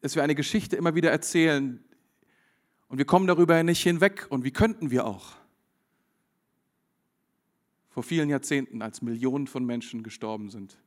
[0.00, 1.82] dass wir eine Geschichte immer wieder erzählen
[2.88, 5.39] und wir kommen darüber nicht hinweg und wie könnten wir auch?
[7.90, 10.78] Vor vielen Jahrzehnten, als Millionen von Menschen gestorben sind.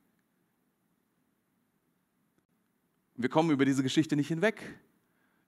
[3.15, 4.79] wir kommen über diese Geschichte nicht hinweg.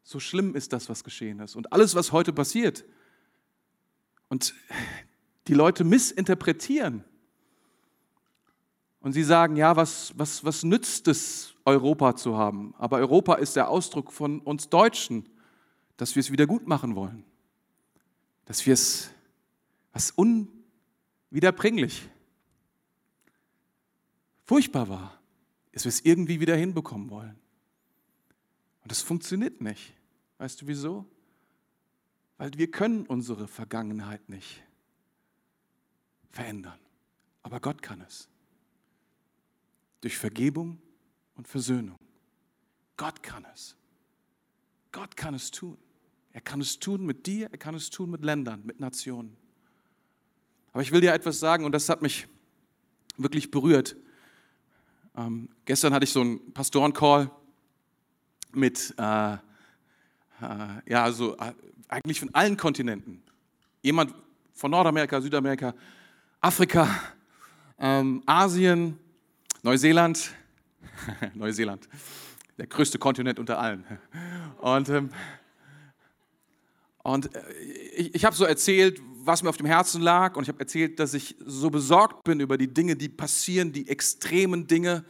[0.03, 1.55] So schlimm ist das, was geschehen ist.
[1.55, 2.85] Und alles, was heute passiert.
[4.29, 4.53] Und
[5.47, 7.03] die Leute missinterpretieren
[8.99, 12.73] und sie sagen, ja, was, was, was nützt es, Europa zu haben?
[12.77, 15.27] Aber Europa ist der Ausdruck von uns Deutschen,
[15.97, 17.23] dass wir es wieder gut machen wollen.
[18.45, 19.11] Dass wir es,
[19.93, 20.11] was
[21.29, 22.09] unwiederbringlich,
[24.43, 25.19] furchtbar war,
[25.71, 27.39] dass wir es irgendwie wieder hinbekommen wollen.
[28.81, 29.93] Und das funktioniert nicht.
[30.37, 31.05] Weißt du wieso?
[32.37, 34.63] Weil wir können unsere Vergangenheit nicht
[36.29, 36.79] verändern.
[37.43, 38.29] Aber Gott kann es
[40.01, 40.79] durch Vergebung
[41.35, 41.97] und Versöhnung.
[42.97, 43.75] Gott kann es.
[44.91, 45.77] Gott kann es tun.
[46.31, 49.35] Er kann es tun mit dir, er kann es tun mit Ländern, mit Nationen.
[50.75, 52.27] Aber ich will dir etwas sagen und das hat mich
[53.15, 53.95] wirklich berührt.
[55.15, 57.31] Ähm, gestern hatte ich so einen Pastorencall
[58.51, 59.37] mit, äh, äh,
[60.85, 61.53] ja, also äh,
[61.87, 63.23] eigentlich von allen Kontinenten.
[63.83, 64.13] Jemand
[64.51, 65.73] von Nordamerika, Südamerika,
[66.41, 66.89] Afrika,
[67.79, 68.99] ähm, Asien,
[69.63, 70.31] Neuseeland,
[71.35, 71.87] Neuseeland,
[72.57, 73.85] der größte Kontinent unter allen.
[74.57, 75.09] Und, ähm,
[77.01, 77.53] und äh,
[77.95, 80.99] ich, ich habe so erzählt, was mir auf dem Herzen lag und ich habe erzählt,
[80.99, 85.03] dass ich so besorgt bin über die Dinge, die passieren, die extremen Dinge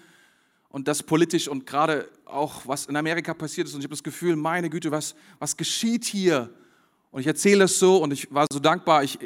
[0.69, 3.73] und das politisch und gerade auch, was in Amerika passiert ist.
[3.73, 6.54] Und ich habe das Gefühl, meine Güte, was, was geschieht hier?
[7.12, 9.19] Und ich erzähle es so und ich war so dankbar, ich,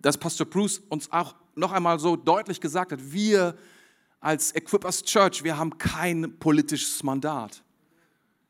[0.00, 3.56] dass Pastor Bruce uns auch noch einmal so deutlich gesagt hat, wir
[4.20, 7.62] als Equippers Church, wir haben kein politisches Mandat,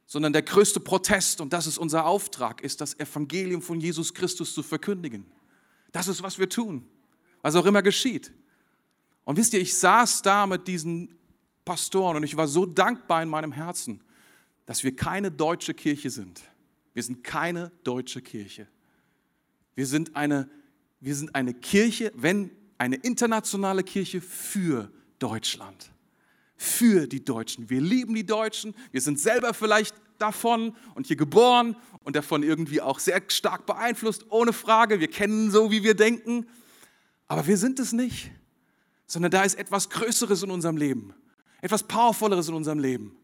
[0.06, 4.54] sondern der größte Protest, und das ist unser Auftrag, ist das Evangelium von Jesus Christus
[4.54, 5.26] zu verkündigen.
[5.92, 6.86] Das ist, was wir tun,
[7.42, 8.32] was auch immer geschieht.
[9.24, 11.16] Und wisst ihr, ich saß da mit diesen
[11.64, 14.00] Pastoren und ich war so dankbar in meinem Herzen,
[14.66, 16.42] dass wir keine deutsche Kirche sind.
[16.94, 18.68] Wir sind keine deutsche Kirche.
[19.74, 20.48] Wir sind eine,
[21.00, 25.90] wir sind eine Kirche, wenn eine internationale Kirche für Deutschland.
[26.56, 27.68] Für die Deutschen.
[27.68, 28.74] Wir lieben die Deutschen.
[28.92, 34.26] Wir sind selber vielleicht davon und hier geboren und davon irgendwie auch sehr stark beeinflusst,
[34.30, 35.00] ohne Frage.
[35.00, 36.46] Wir kennen so, wie wir denken.
[37.28, 38.30] Aber wir sind es nicht,
[39.06, 41.12] sondern da ist etwas Größeres in unserem Leben,
[41.60, 43.16] etwas Powervolleres in unserem Leben.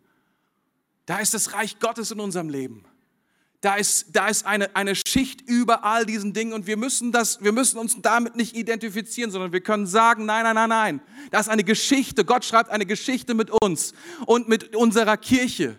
[1.06, 2.84] Da ist das Reich Gottes in unserem Leben
[3.62, 7.42] da ist, da ist eine, eine Schicht über all diesen Dingen und wir müssen, das,
[7.44, 11.00] wir müssen uns damit nicht identifizieren, sondern wir können sagen, nein, nein, nein, nein.
[11.30, 12.24] Da ist eine Geschichte.
[12.24, 13.94] Gott schreibt eine Geschichte mit uns
[14.26, 15.78] und mit unserer Kirche.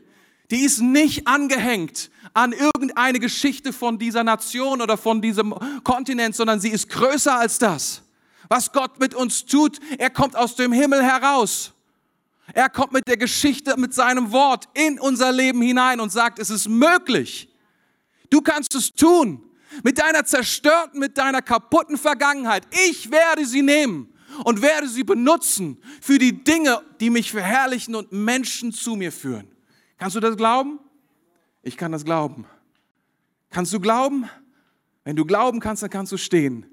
[0.51, 6.59] Die ist nicht angehängt an irgendeine Geschichte von dieser Nation oder von diesem Kontinent, sondern
[6.59, 8.03] sie ist größer als das.
[8.49, 11.71] Was Gott mit uns tut, er kommt aus dem Himmel heraus.
[12.53, 16.49] Er kommt mit der Geschichte, mit seinem Wort in unser Leben hinein und sagt, es
[16.49, 17.49] ist möglich
[18.33, 19.43] Du kannst es tun.
[19.83, 22.63] mit deiner zerstörten, mit deiner kaputten Vergangenheit.
[22.87, 24.11] Ich werde sie nehmen
[24.43, 29.52] und werde sie benutzen für die Dinge, die mich verherrlichen und Menschen zu mir führen.
[30.03, 30.79] Kannst du das glauben?
[31.61, 32.45] Ich kann das glauben.
[33.49, 34.29] Kannst du glauben?
[35.05, 36.65] Wenn du glauben kannst, dann kannst du stehen.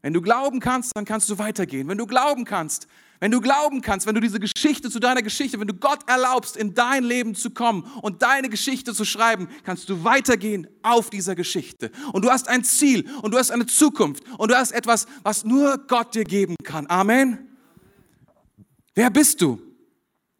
[0.00, 1.86] Wenn du glauben kannst, dann kannst du weitergehen.
[1.86, 2.86] Wenn du glauben kannst,
[3.20, 6.56] wenn du glauben kannst, wenn du diese Geschichte zu deiner Geschichte, wenn du Gott erlaubst,
[6.56, 11.34] in dein Leben zu kommen und deine Geschichte zu schreiben, kannst du weitergehen auf dieser
[11.34, 11.90] Geschichte.
[12.14, 15.44] Und du hast ein Ziel und du hast eine Zukunft und du hast etwas, was
[15.44, 16.86] nur Gott dir geben kann.
[16.86, 17.50] Amen.
[18.94, 19.60] Wer bist du?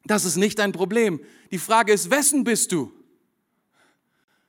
[0.05, 1.21] Das ist nicht dein Problem.
[1.51, 2.93] Die Frage ist, wessen bist du?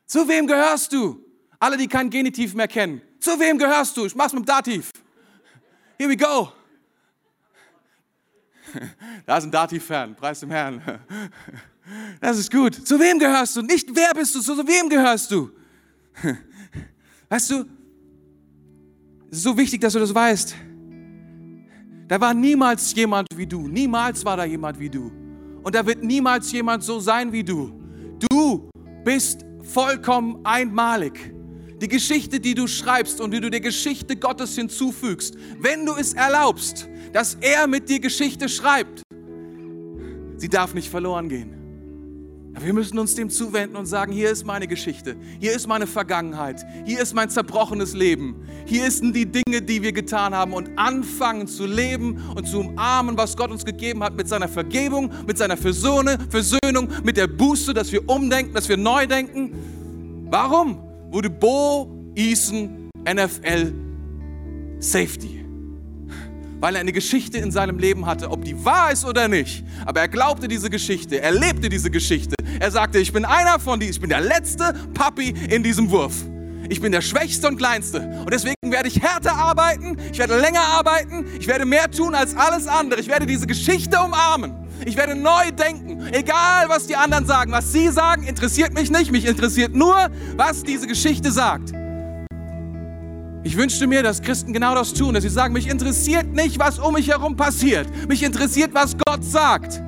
[0.06, 1.24] Zu wem gehörst du?
[1.60, 3.02] Alle, die kein Genitiv mehr kennen.
[3.20, 4.06] Zu wem gehörst du?
[4.06, 4.92] Ich mach's mit dem Dativ.
[5.98, 6.52] Here we go.
[9.26, 10.82] Da ist ein Dativ-Fan, preis dem Herrn.
[12.22, 12.76] Das ist gut.
[12.88, 13.62] Zu wem gehörst du?
[13.62, 15.52] Nicht wer bist du, zu wem gehörst du?
[17.30, 17.66] Weißt du,
[19.30, 20.56] es ist so wichtig, dass du das weißt.
[22.08, 23.68] Da war niemals jemand wie du.
[23.68, 25.12] Niemals war da jemand wie du.
[25.64, 27.72] Und da wird niemals jemand so sein wie du.
[28.30, 28.70] Du
[29.04, 31.34] bist vollkommen einmalig.
[31.82, 36.14] Die Geschichte, die du schreibst und die du der Geschichte Gottes hinzufügst, wenn du es
[36.14, 39.02] erlaubst, dass er mit dir Geschichte schreibt.
[40.38, 41.63] Sie darf nicht verloren gehen.
[42.60, 46.64] Wir müssen uns dem zuwenden und sagen, hier ist meine Geschichte, hier ist meine Vergangenheit,
[46.86, 51.48] hier ist mein zerbrochenes Leben, hier sind die Dinge, die wir getan haben und anfangen
[51.48, 55.58] zu leben und zu umarmen, was Gott uns gegeben hat mit seiner Vergebung, mit seiner
[55.58, 60.28] Versöhne, Versöhnung, mit der Buße, dass wir umdenken, dass wir neu denken.
[60.30, 60.78] Warum
[61.12, 63.74] wurde Bo Eason NFL
[64.80, 65.43] Safety?
[66.64, 69.66] Weil er eine Geschichte in seinem Leben hatte, ob die wahr ist oder nicht.
[69.86, 72.36] Aber er glaubte diese Geschichte, er lebte diese Geschichte.
[72.58, 76.14] Er sagte, ich bin einer von die, ich bin der letzte Papi in diesem Wurf.
[76.70, 78.00] Ich bin der Schwächste und Kleinste.
[78.00, 82.34] Und deswegen werde ich härter arbeiten, ich werde länger arbeiten, ich werde mehr tun als
[82.34, 83.02] alles andere.
[83.02, 84.54] Ich werde diese Geschichte umarmen.
[84.86, 86.14] Ich werde neu denken.
[86.14, 87.52] Egal, was die anderen sagen.
[87.52, 89.12] Was sie sagen, interessiert mich nicht.
[89.12, 89.98] Mich interessiert nur,
[90.38, 91.74] was diese Geschichte sagt.
[93.46, 96.80] Ich wünschte mir, dass Christen genau das tun, dass sie sagen, mich interessiert nicht, was
[96.80, 97.88] um mich herum passiert.
[98.08, 99.82] Mich interessiert, was Gott sagt.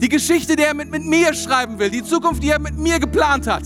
[0.00, 2.98] Die Geschichte, die er mit, mit mir schreiben will, die Zukunft, die er mit mir
[2.98, 3.64] geplant hat.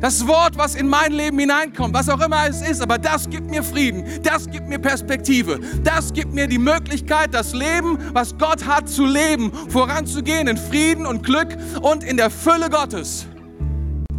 [0.00, 3.50] Das Wort, was in mein Leben hineinkommt, was auch immer es ist, aber das gibt
[3.50, 8.66] mir Frieden, das gibt mir Perspektive, das gibt mir die Möglichkeit, das Leben, was Gott
[8.66, 11.48] hat, zu leben, voranzugehen in Frieden und Glück
[11.82, 13.26] und in der Fülle Gottes.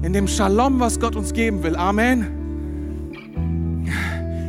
[0.04, 1.76] In dem Shalom, was Gott uns geben will.
[1.76, 2.41] Amen.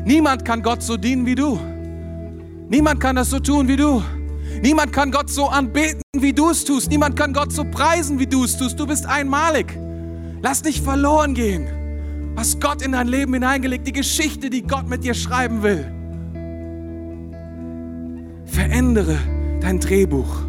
[0.05, 1.59] Niemand kann Gott so dienen wie du.
[2.68, 4.03] Niemand kann das so tun wie du.
[4.62, 6.90] Niemand kann Gott so anbeten, wie du es tust.
[6.90, 8.78] Niemand kann Gott so preisen, wie du es tust.
[8.78, 9.78] Du bist einmalig.
[10.42, 11.68] Lass nicht verloren gehen,
[12.34, 15.86] was Gott in dein Leben hineingelegt, die Geschichte, die Gott mit dir schreiben will.
[18.44, 19.18] Verändere
[19.61, 20.42] dein Drehbuch.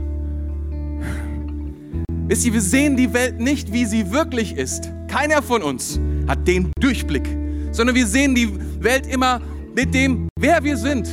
[2.27, 4.91] Wisst ihr, wir sehen die Welt nicht, wie sie wirklich ist.
[5.07, 7.27] Keiner von uns hat den Durchblick,
[7.73, 8.49] sondern wir sehen die
[8.81, 9.41] Welt immer
[9.75, 11.07] mit dem, wer wir sind.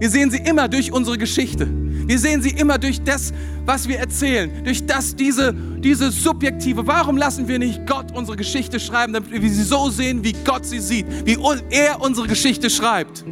[0.00, 1.68] Wir sehen sie immer durch unsere Geschichte.
[2.06, 3.32] Wir sehen sie immer durch das,
[3.64, 6.86] was wir erzählen, durch das, diese, diese subjektive.
[6.86, 10.66] Warum lassen wir nicht Gott unsere Geschichte schreiben, damit wir sie so sehen, wie Gott
[10.66, 11.38] sie sieht, wie
[11.70, 13.24] er unsere Geschichte schreibt?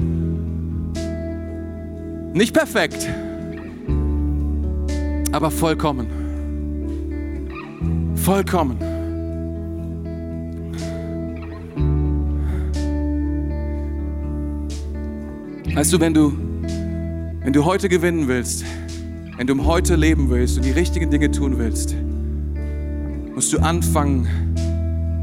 [2.34, 3.06] Nicht perfekt,
[5.32, 6.06] aber vollkommen.
[8.16, 8.91] Vollkommen.
[15.74, 16.34] Weißt du, wenn du,
[17.42, 18.62] wenn du heute gewinnen willst,
[19.38, 21.96] wenn du Heute leben willst und die richtigen Dinge tun willst,
[23.34, 24.28] musst du anfangen,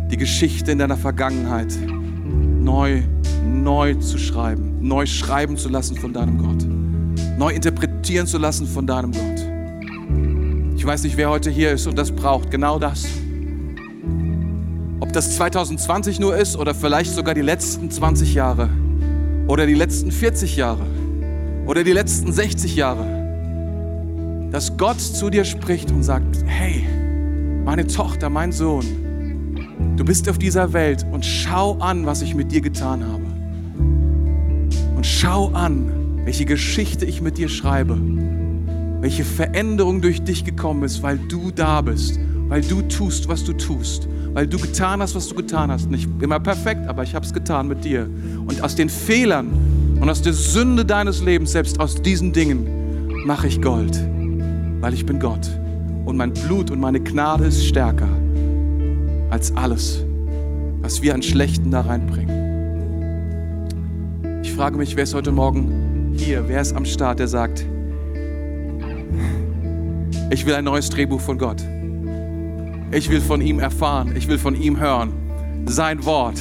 [0.09, 1.77] die Geschichte in deiner Vergangenheit
[2.59, 3.03] neu,
[3.45, 6.65] neu zu schreiben, neu schreiben zu lassen von deinem Gott,
[7.37, 10.77] neu interpretieren zu lassen von deinem Gott.
[10.77, 13.05] Ich weiß nicht, wer heute hier ist und das braucht, genau das.
[14.99, 18.67] Ob das 2020 nur ist oder vielleicht sogar die letzten 20 Jahre
[19.49, 20.85] oder die letzten 40 Jahre.
[21.65, 26.85] Oder die letzten 60 Jahre, dass Gott zu dir spricht und sagt, hey,
[27.65, 28.85] meine Tochter, mein Sohn,
[29.97, 33.23] du bist auf dieser Welt und schau an, was ich mit dir getan habe.
[34.95, 37.97] Und schau an, welche Geschichte ich mit dir schreibe,
[39.01, 42.19] welche Veränderung durch dich gekommen ist, weil du da bist,
[42.49, 45.89] weil du tust, was du tust weil du getan hast, was du getan hast.
[45.89, 48.09] Nicht immer perfekt, aber ich habe es getan mit dir.
[48.45, 49.49] Und aus den Fehlern
[49.99, 53.99] und aus der Sünde deines Lebens, selbst aus diesen Dingen, mache ich Gold,
[54.81, 55.49] weil ich bin Gott.
[56.05, 58.07] Und mein Blut und meine Gnade ist stärker
[59.29, 60.03] als alles,
[60.81, 62.47] was wir an Schlechten da reinbringen.
[64.55, 66.47] frage mich, wer ist heute Morgen hier?
[66.47, 67.65] Wer ist am Start, der sagt,
[70.31, 71.63] ich will ein neues Drehbuch von Gott.
[72.91, 74.15] Ich will von ihm erfahren.
[74.15, 75.13] Ich will von ihm hören.
[75.65, 76.39] Sein Wort.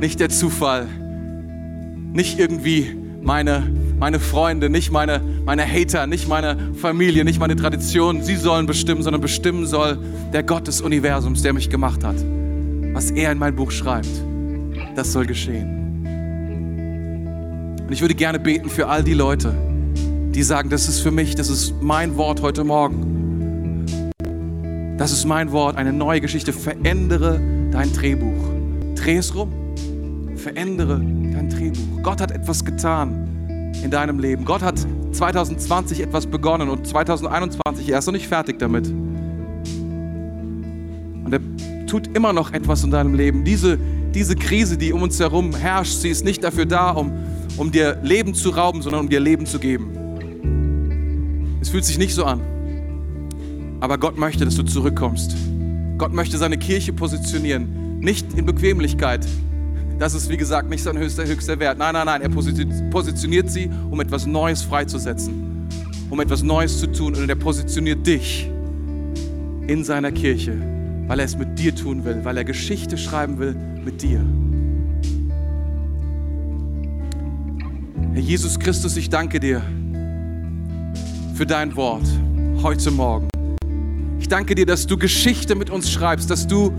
[0.00, 0.86] Nicht der Zufall.
[2.12, 3.64] Nicht irgendwie meine,
[3.98, 8.22] meine Freunde, nicht meine, meine Hater, nicht meine Familie, nicht meine Tradition.
[8.22, 9.98] Sie sollen bestimmen, sondern bestimmen soll
[10.32, 12.16] der Gott des Universums, der mich gemacht hat.
[12.92, 14.08] Was er in mein Buch schreibt,
[14.94, 15.74] das soll geschehen.
[17.86, 19.52] Und ich würde gerne beten für all die Leute,
[20.30, 23.17] die sagen, das ist für mich, das ist mein Wort heute Morgen.
[24.98, 26.52] Das ist mein Wort, eine neue Geschichte.
[26.52, 27.40] Verändere
[27.70, 28.34] dein Drehbuch.
[28.96, 29.52] Dreh es rum.
[30.34, 32.02] Verändere dein Drehbuch.
[32.02, 34.44] Gott hat etwas getan in deinem Leben.
[34.44, 38.88] Gott hat 2020 etwas begonnen und 2021 er ist noch nicht fertig damit.
[41.24, 43.44] Und er tut immer noch etwas in deinem Leben.
[43.44, 43.78] Diese,
[44.12, 47.12] diese Krise, die um uns herum herrscht, sie ist nicht dafür da, um,
[47.56, 49.92] um dir Leben zu rauben, sondern um dir Leben zu geben.
[51.60, 52.57] Es fühlt sich nicht so an.
[53.80, 55.36] Aber Gott möchte, dass du zurückkommst.
[55.98, 58.00] Gott möchte seine Kirche positionieren.
[58.00, 59.26] Nicht in Bequemlichkeit.
[59.98, 61.78] Das ist, wie gesagt, nicht sein höchster, höchster Wert.
[61.78, 62.22] Nein, nein, nein.
[62.22, 62.28] Er
[62.90, 65.68] positioniert sie, um etwas Neues freizusetzen.
[66.10, 67.14] Um etwas Neues zu tun.
[67.14, 68.50] Und er positioniert dich
[69.66, 70.56] in seiner Kirche,
[71.06, 73.54] weil er es mit dir tun will, weil er Geschichte schreiben will
[73.84, 74.20] mit dir.
[78.12, 79.62] Herr Jesus Christus, ich danke dir
[81.34, 82.06] für dein Wort
[82.62, 83.28] heute Morgen.
[84.28, 86.70] Ich danke dir, dass du Geschichte mit uns schreibst, dass du,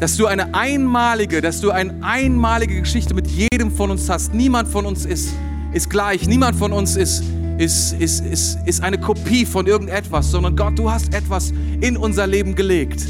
[0.00, 4.34] dass du eine einmalige, dass du eine einmalige Geschichte mit jedem von uns hast.
[4.34, 5.28] Niemand von uns ist,
[5.72, 7.22] ist gleich, niemand von uns ist,
[7.58, 12.26] ist, ist, ist, ist eine Kopie von irgendetwas, sondern Gott, du hast etwas in unser
[12.26, 13.06] Leben gelegt.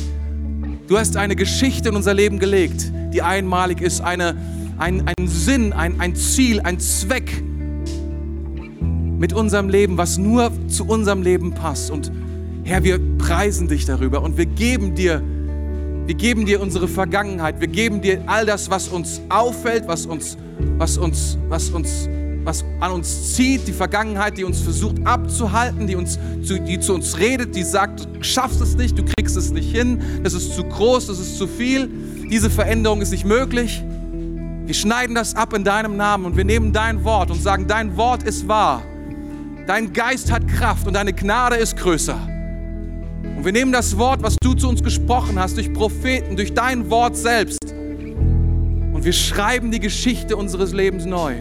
[0.86, 4.36] Du hast eine Geschichte in unser Leben gelegt, die einmalig ist, eine,
[4.76, 7.42] ein, ein Sinn, ein, ein Ziel, ein Zweck,
[9.18, 11.90] mit unserem Leben, was nur zu unserem Leben passt.
[11.90, 12.12] Und
[12.66, 15.22] Herr, wir preisen dich darüber und wir geben dir,
[16.06, 20.38] wir geben dir unsere Vergangenheit, wir geben dir all das, was uns auffällt, was uns,
[20.78, 22.08] was uns, was uns,
[22.42, 27.18] was an uns zieht, die Vergangenheit, die uns versucht abzuhalten, die uns, die zu uns
[27.18, 30.64] redet, die sagt, du schaffst es nicht, du kriegst es nicht hin, das ist zu
[30.64, 31.90] groß, das ist zu viel,
[32.30, 33.84] diese Veränderung ist nicht möglich.
[34.64, 37.98] Wir schneiden das ab in deinem Namen und wir nehmen dein Wort und sagen, dein
[37.98, 38.82] Wort ist wahr.
[39.66, 42.33] Dein Geist hat Kraft und deine Gnade ist größer.
[43.44, 46.88] Und wir nehmen das Wort, was du zu uns gesprochen hast, durch Propheten, durch dein
[46.88, 47.58] Wort selbst.
[47.74, 51.34] Und wir schreiben die Geschichte unseres Lebens neu.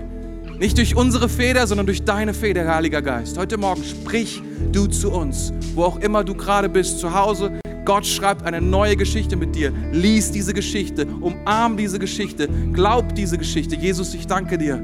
[0.60, 3.38] Nicht durch unsere Feder, sondern durch deine Feder, Heiliger Geist.
[3.38, 4.42] Heute Morgen sprich
[4.74, 7.54] du zu uns, wo auch immer du gerade bist, zu Hause.
[7.86, 9.72] Gott schreibt eine neue Geschichte mit dir.
[9.94, 13.78] Lies diese Geschichte, umarm diese Geschichte, glaub diese Geschichte.
[13.78, 14.78] Jesus, ich danke dir,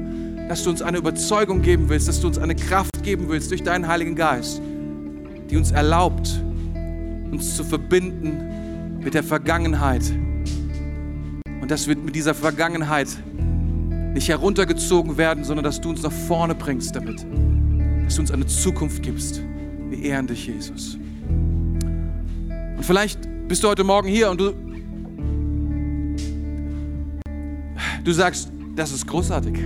[0.48, 3.62] dass du uns eine Überzeugung geben willst, dass du uns eine Kraft geben willst durch
[3.62, 4.62] deinen Heiligen Geist,
[5.50, 6.40] die uns erlaubt,
[7.30, 10.02] uns zu verbinden mit der Vergangenheit.
[11.60, 13.08] Und dass wir mit dieser Vergangenheit
[14.14, 17.24] nicht heruntergezogen werden, sondern dass du uns nach vorne bringst damit.
[18.04, 19.42] Dass du uns eine Zukunft gibst.
[19.88, 20.98] Wir ehren dich, Jesus.
[22.76, 24.52] Und vielleicht bist du heute Morgen hier und du,
[28.04, 29.58] du sagst, das ist großartig.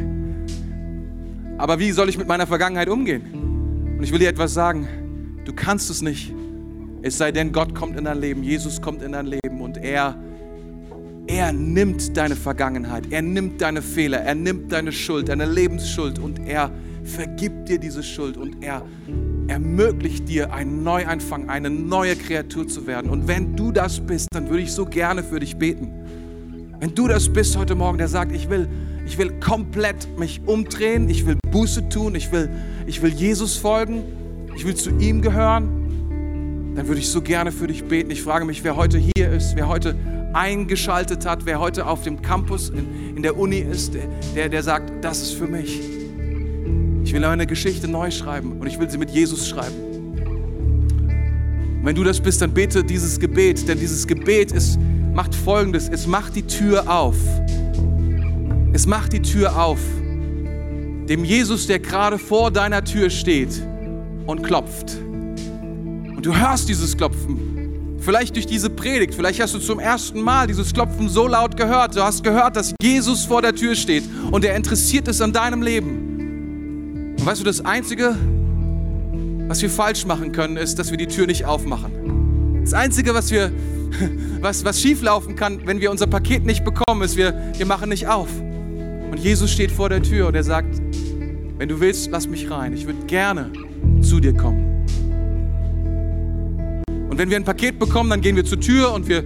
[1.58, 3.96] Aber wie soll ich mit meiner Vergangenheit umgehen?
[3.96, 4.88] Und ich will dir etwas sagen.
[5.44, 6.32] Du kannst es nicht.
[7.06, 10.16] Es sei denn, Gott kommt in dein Leben, Jesus kommt in dein Leben und er,
[11.26, 16.46] er nimmt deine Vergangenheit, er nimmt deine Fehler, er nimmt deine Schuld, deine Lebensschuld und
[16.46, 16.70] er
[17.02, 18.80] vergibt dir diese Schuld und er
[19.48, 23.10] ermöglicht dir einen Neuanfang, eine neue Kreatur zu werden.
[23.10, 25.90] Und wenn du das bist, dann würde ich so gerne für dich beten.
[26.80, 28.66] Wenn du das bist heute Morgen, der sagt, ich will
[29.06, 31.10] ich will komplett mich umdrehen.
[31.10, 32.14] Ich will Buße tun.
[32.14, 32.48] Ich will,
[32.86, 34.02] ich will Jesus folgen.
[34.56, 35.83] Ich will zu ihm gehören.
[36.74, 38.10] Dann würde ich so gerne für dich beten.
[38.10, 39.96] Ich frage mich, wer heute hier ist, wer heute
[40.32, 43.94] eingeschaltet hat, wer heute auf dem Campus in, in der Uni ist,
[44.34, 45.80] der, der sagt, das ist für mich.
[47.04, 49.76] Ich will meine Geschichte neu schreiben und ich will sie mit Jesus schreiben.
[51.78, 54.78] Und wenn du das bist, dann bete dieses Gebet, denn dieses Gebet ist,
[55.12, 57.16] macht Folgendes, es macht die Tür auf
[58.74, 59.78] es macht die Tür auf.
[61.08, 63.62] Dem Jesus, der gerade vor deiner Tür steht
[64.26, 64.96] und klopft.
[66.24, 67.98] Du hörst dieses Klopfen.
[68.00, 71.96] Vielleicht durch diese Predigt, vielleicht hast du zum ersten Mal dieses Klopfen so laut gehört.
[71.96, 75.60] Du hast gehört, dass Jesus vor der Tür steht und er interessiert ist an deinem
[75.60, 77.14] Leben.
[77.18, 78.16] Und weißt du, das Einzige,
[79.48, 82.62] was wir falsch machen können, ist, dass wir die Tür nicht aufmachen.
[82.62, 83.52] Das Einzige, was wir,
[84.40, 88.08] was, was schieflaufen kann, wenn wir unser Paket nicht bekommen, ist, wir, wir machen nicht
[88.08, 88.30] auf.
[89.10, 90.80] Und Jesus steht vor der Tür und er sagt,
[91.58, 92.72] wenn du willst, lass mich rein.
[92.72, 93.52] Ich würde gerne
[94.00, 94.73] zu dir kommen.
[97.14, 99.22] Und wenn wir ein Paket bekommen, dann gehen wir zur Tür und wir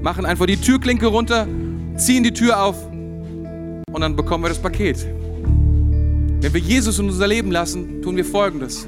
[0.00, 1.48] machen einfach die Türklinke runter,
[1.96, 5.04] ziehen die Tür auf und dann bekommen wir das Paket.
[5.04, 8.86] Wenn wir Jesus in unser Leben lassen, tun wir Folgendes.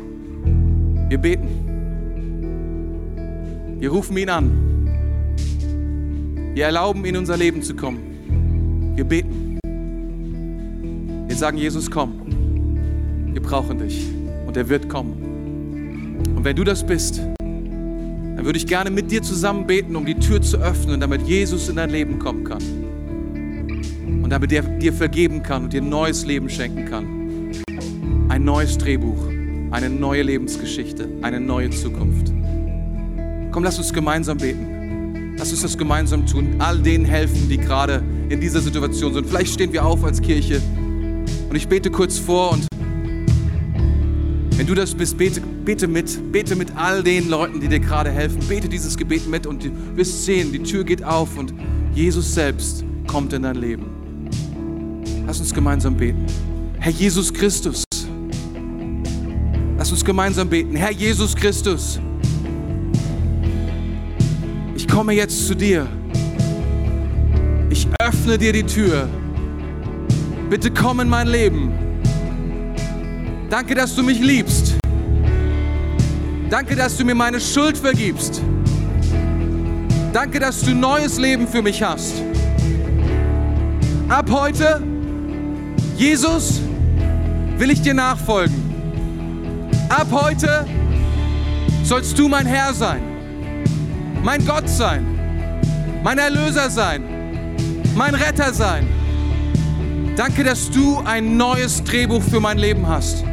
[1.08, 1.48] Wir beten.
[3.80, 4.52] Wir rufen ihn an.
[6.54, 8.92] Wir erlauben in unser Leben zu kommen.
[8.94, 9.58] Wir beten.
[11.26, 12.12] Wir sagen, Jesus, komm.
[13.32, 14.06] Wir brauchen dich.
[14.46, 16.20] Und er wird kommen.
[16.36, 17.20] Und wenn du das bist,
[18.38, 21.68] dann würde ich gerne mit dir zusammen beten, um die Tür zu öffnen, damit Jesus
[21.68, 22.62] in dein Leben kommen kann.
[24.22, 27.50] Und damit er dir vergeben kann und dir ein neues Leben schenken kann.
[28.28, 29.26] Ein neues Drehbuch,
[29.72, 32.32] eine neue Lebensgeschichte, eine neue Zukunft.
[33.50, 35.34] Komm, lass uns gemeinsam beten.
[35.36, 36.54] Lass uns das gemeinsam tun.
[36.60, 39.26] All denen helfen, die gerade in dieser Situation sind.
[39.26, 40.62] Vielleicht stehen wir auf als Kirche
[41.50, 42.68] und ich bete kurz vor und
[44.58, 46.32] wenn du das bist, bete, bete mit.
[46.32, 48.40] Bete mit all den Leuten, die dir gerade helfen.
[48.48, 51.54] Bete dieses Gebet mit und du wirst sehen, die Tür geht auf und
[51.94, 53.86] Jesus selbst kommt in dein Leben.
[55.28, 56.26] Lass uns gemeinsam beten.
[56.80, 57.84] Herr Jesus Christus.
[59.78, 60.74] Lass uns gemeinsam beten.
[60.74, 62.00] Herr Jesus Christus.
[64.74, 65.86] Ich komme jetzt zu dir.
[67.70, 69.08] Ich öffne dir die Tür.
[70.50, 71.87] Bitte komm in mein Leben.
[73.50, 74.74] Danke, dass du mich liebst.
[76.50, 78.42] Danke, dass du mir meine Schuld vergibst.
[80.12, 82.22] Danke, dass du neues Leben für mich hast.
[84.08, 84.82] Ab heute,
[85.96, 86.60] Jesus,
[87.56, 88.54] will ich dir nachfolgen.
[89.88, 90.66] Ab heute
[91.84, 93.00] sollst du mein Herr sein,
[94.22, 95.06] mein Gott sein,
[96.02, 97.02] mein Erlöser sein,
[97.94, 98.86] mein Retter sein.
[100.16, 103.24] Danke, dass du ein neues Drehbuch für mein Leben hast.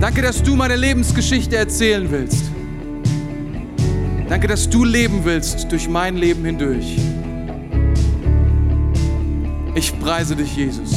[0.00, 2.50] Danke, dass du meine Lebensgeschichte erzählen willst.
[4.28, 6.98] Danke, dass du leben willst durch mein Leben hindurch.
[9.74, 10.92] Ich preise dich, Jesus.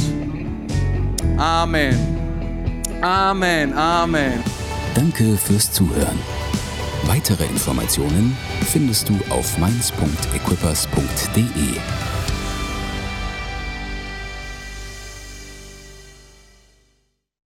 [1.36, 1.96] Amen.
[3.00, 3.72] Amen.
[3.72, 4.34] Amen.
[4.94, 6.18] Danke fürs Zuhören.
[7.04, 8.36] Weitere Informationen
[8.70, 12.11] findest du auf mainz.equippers.de.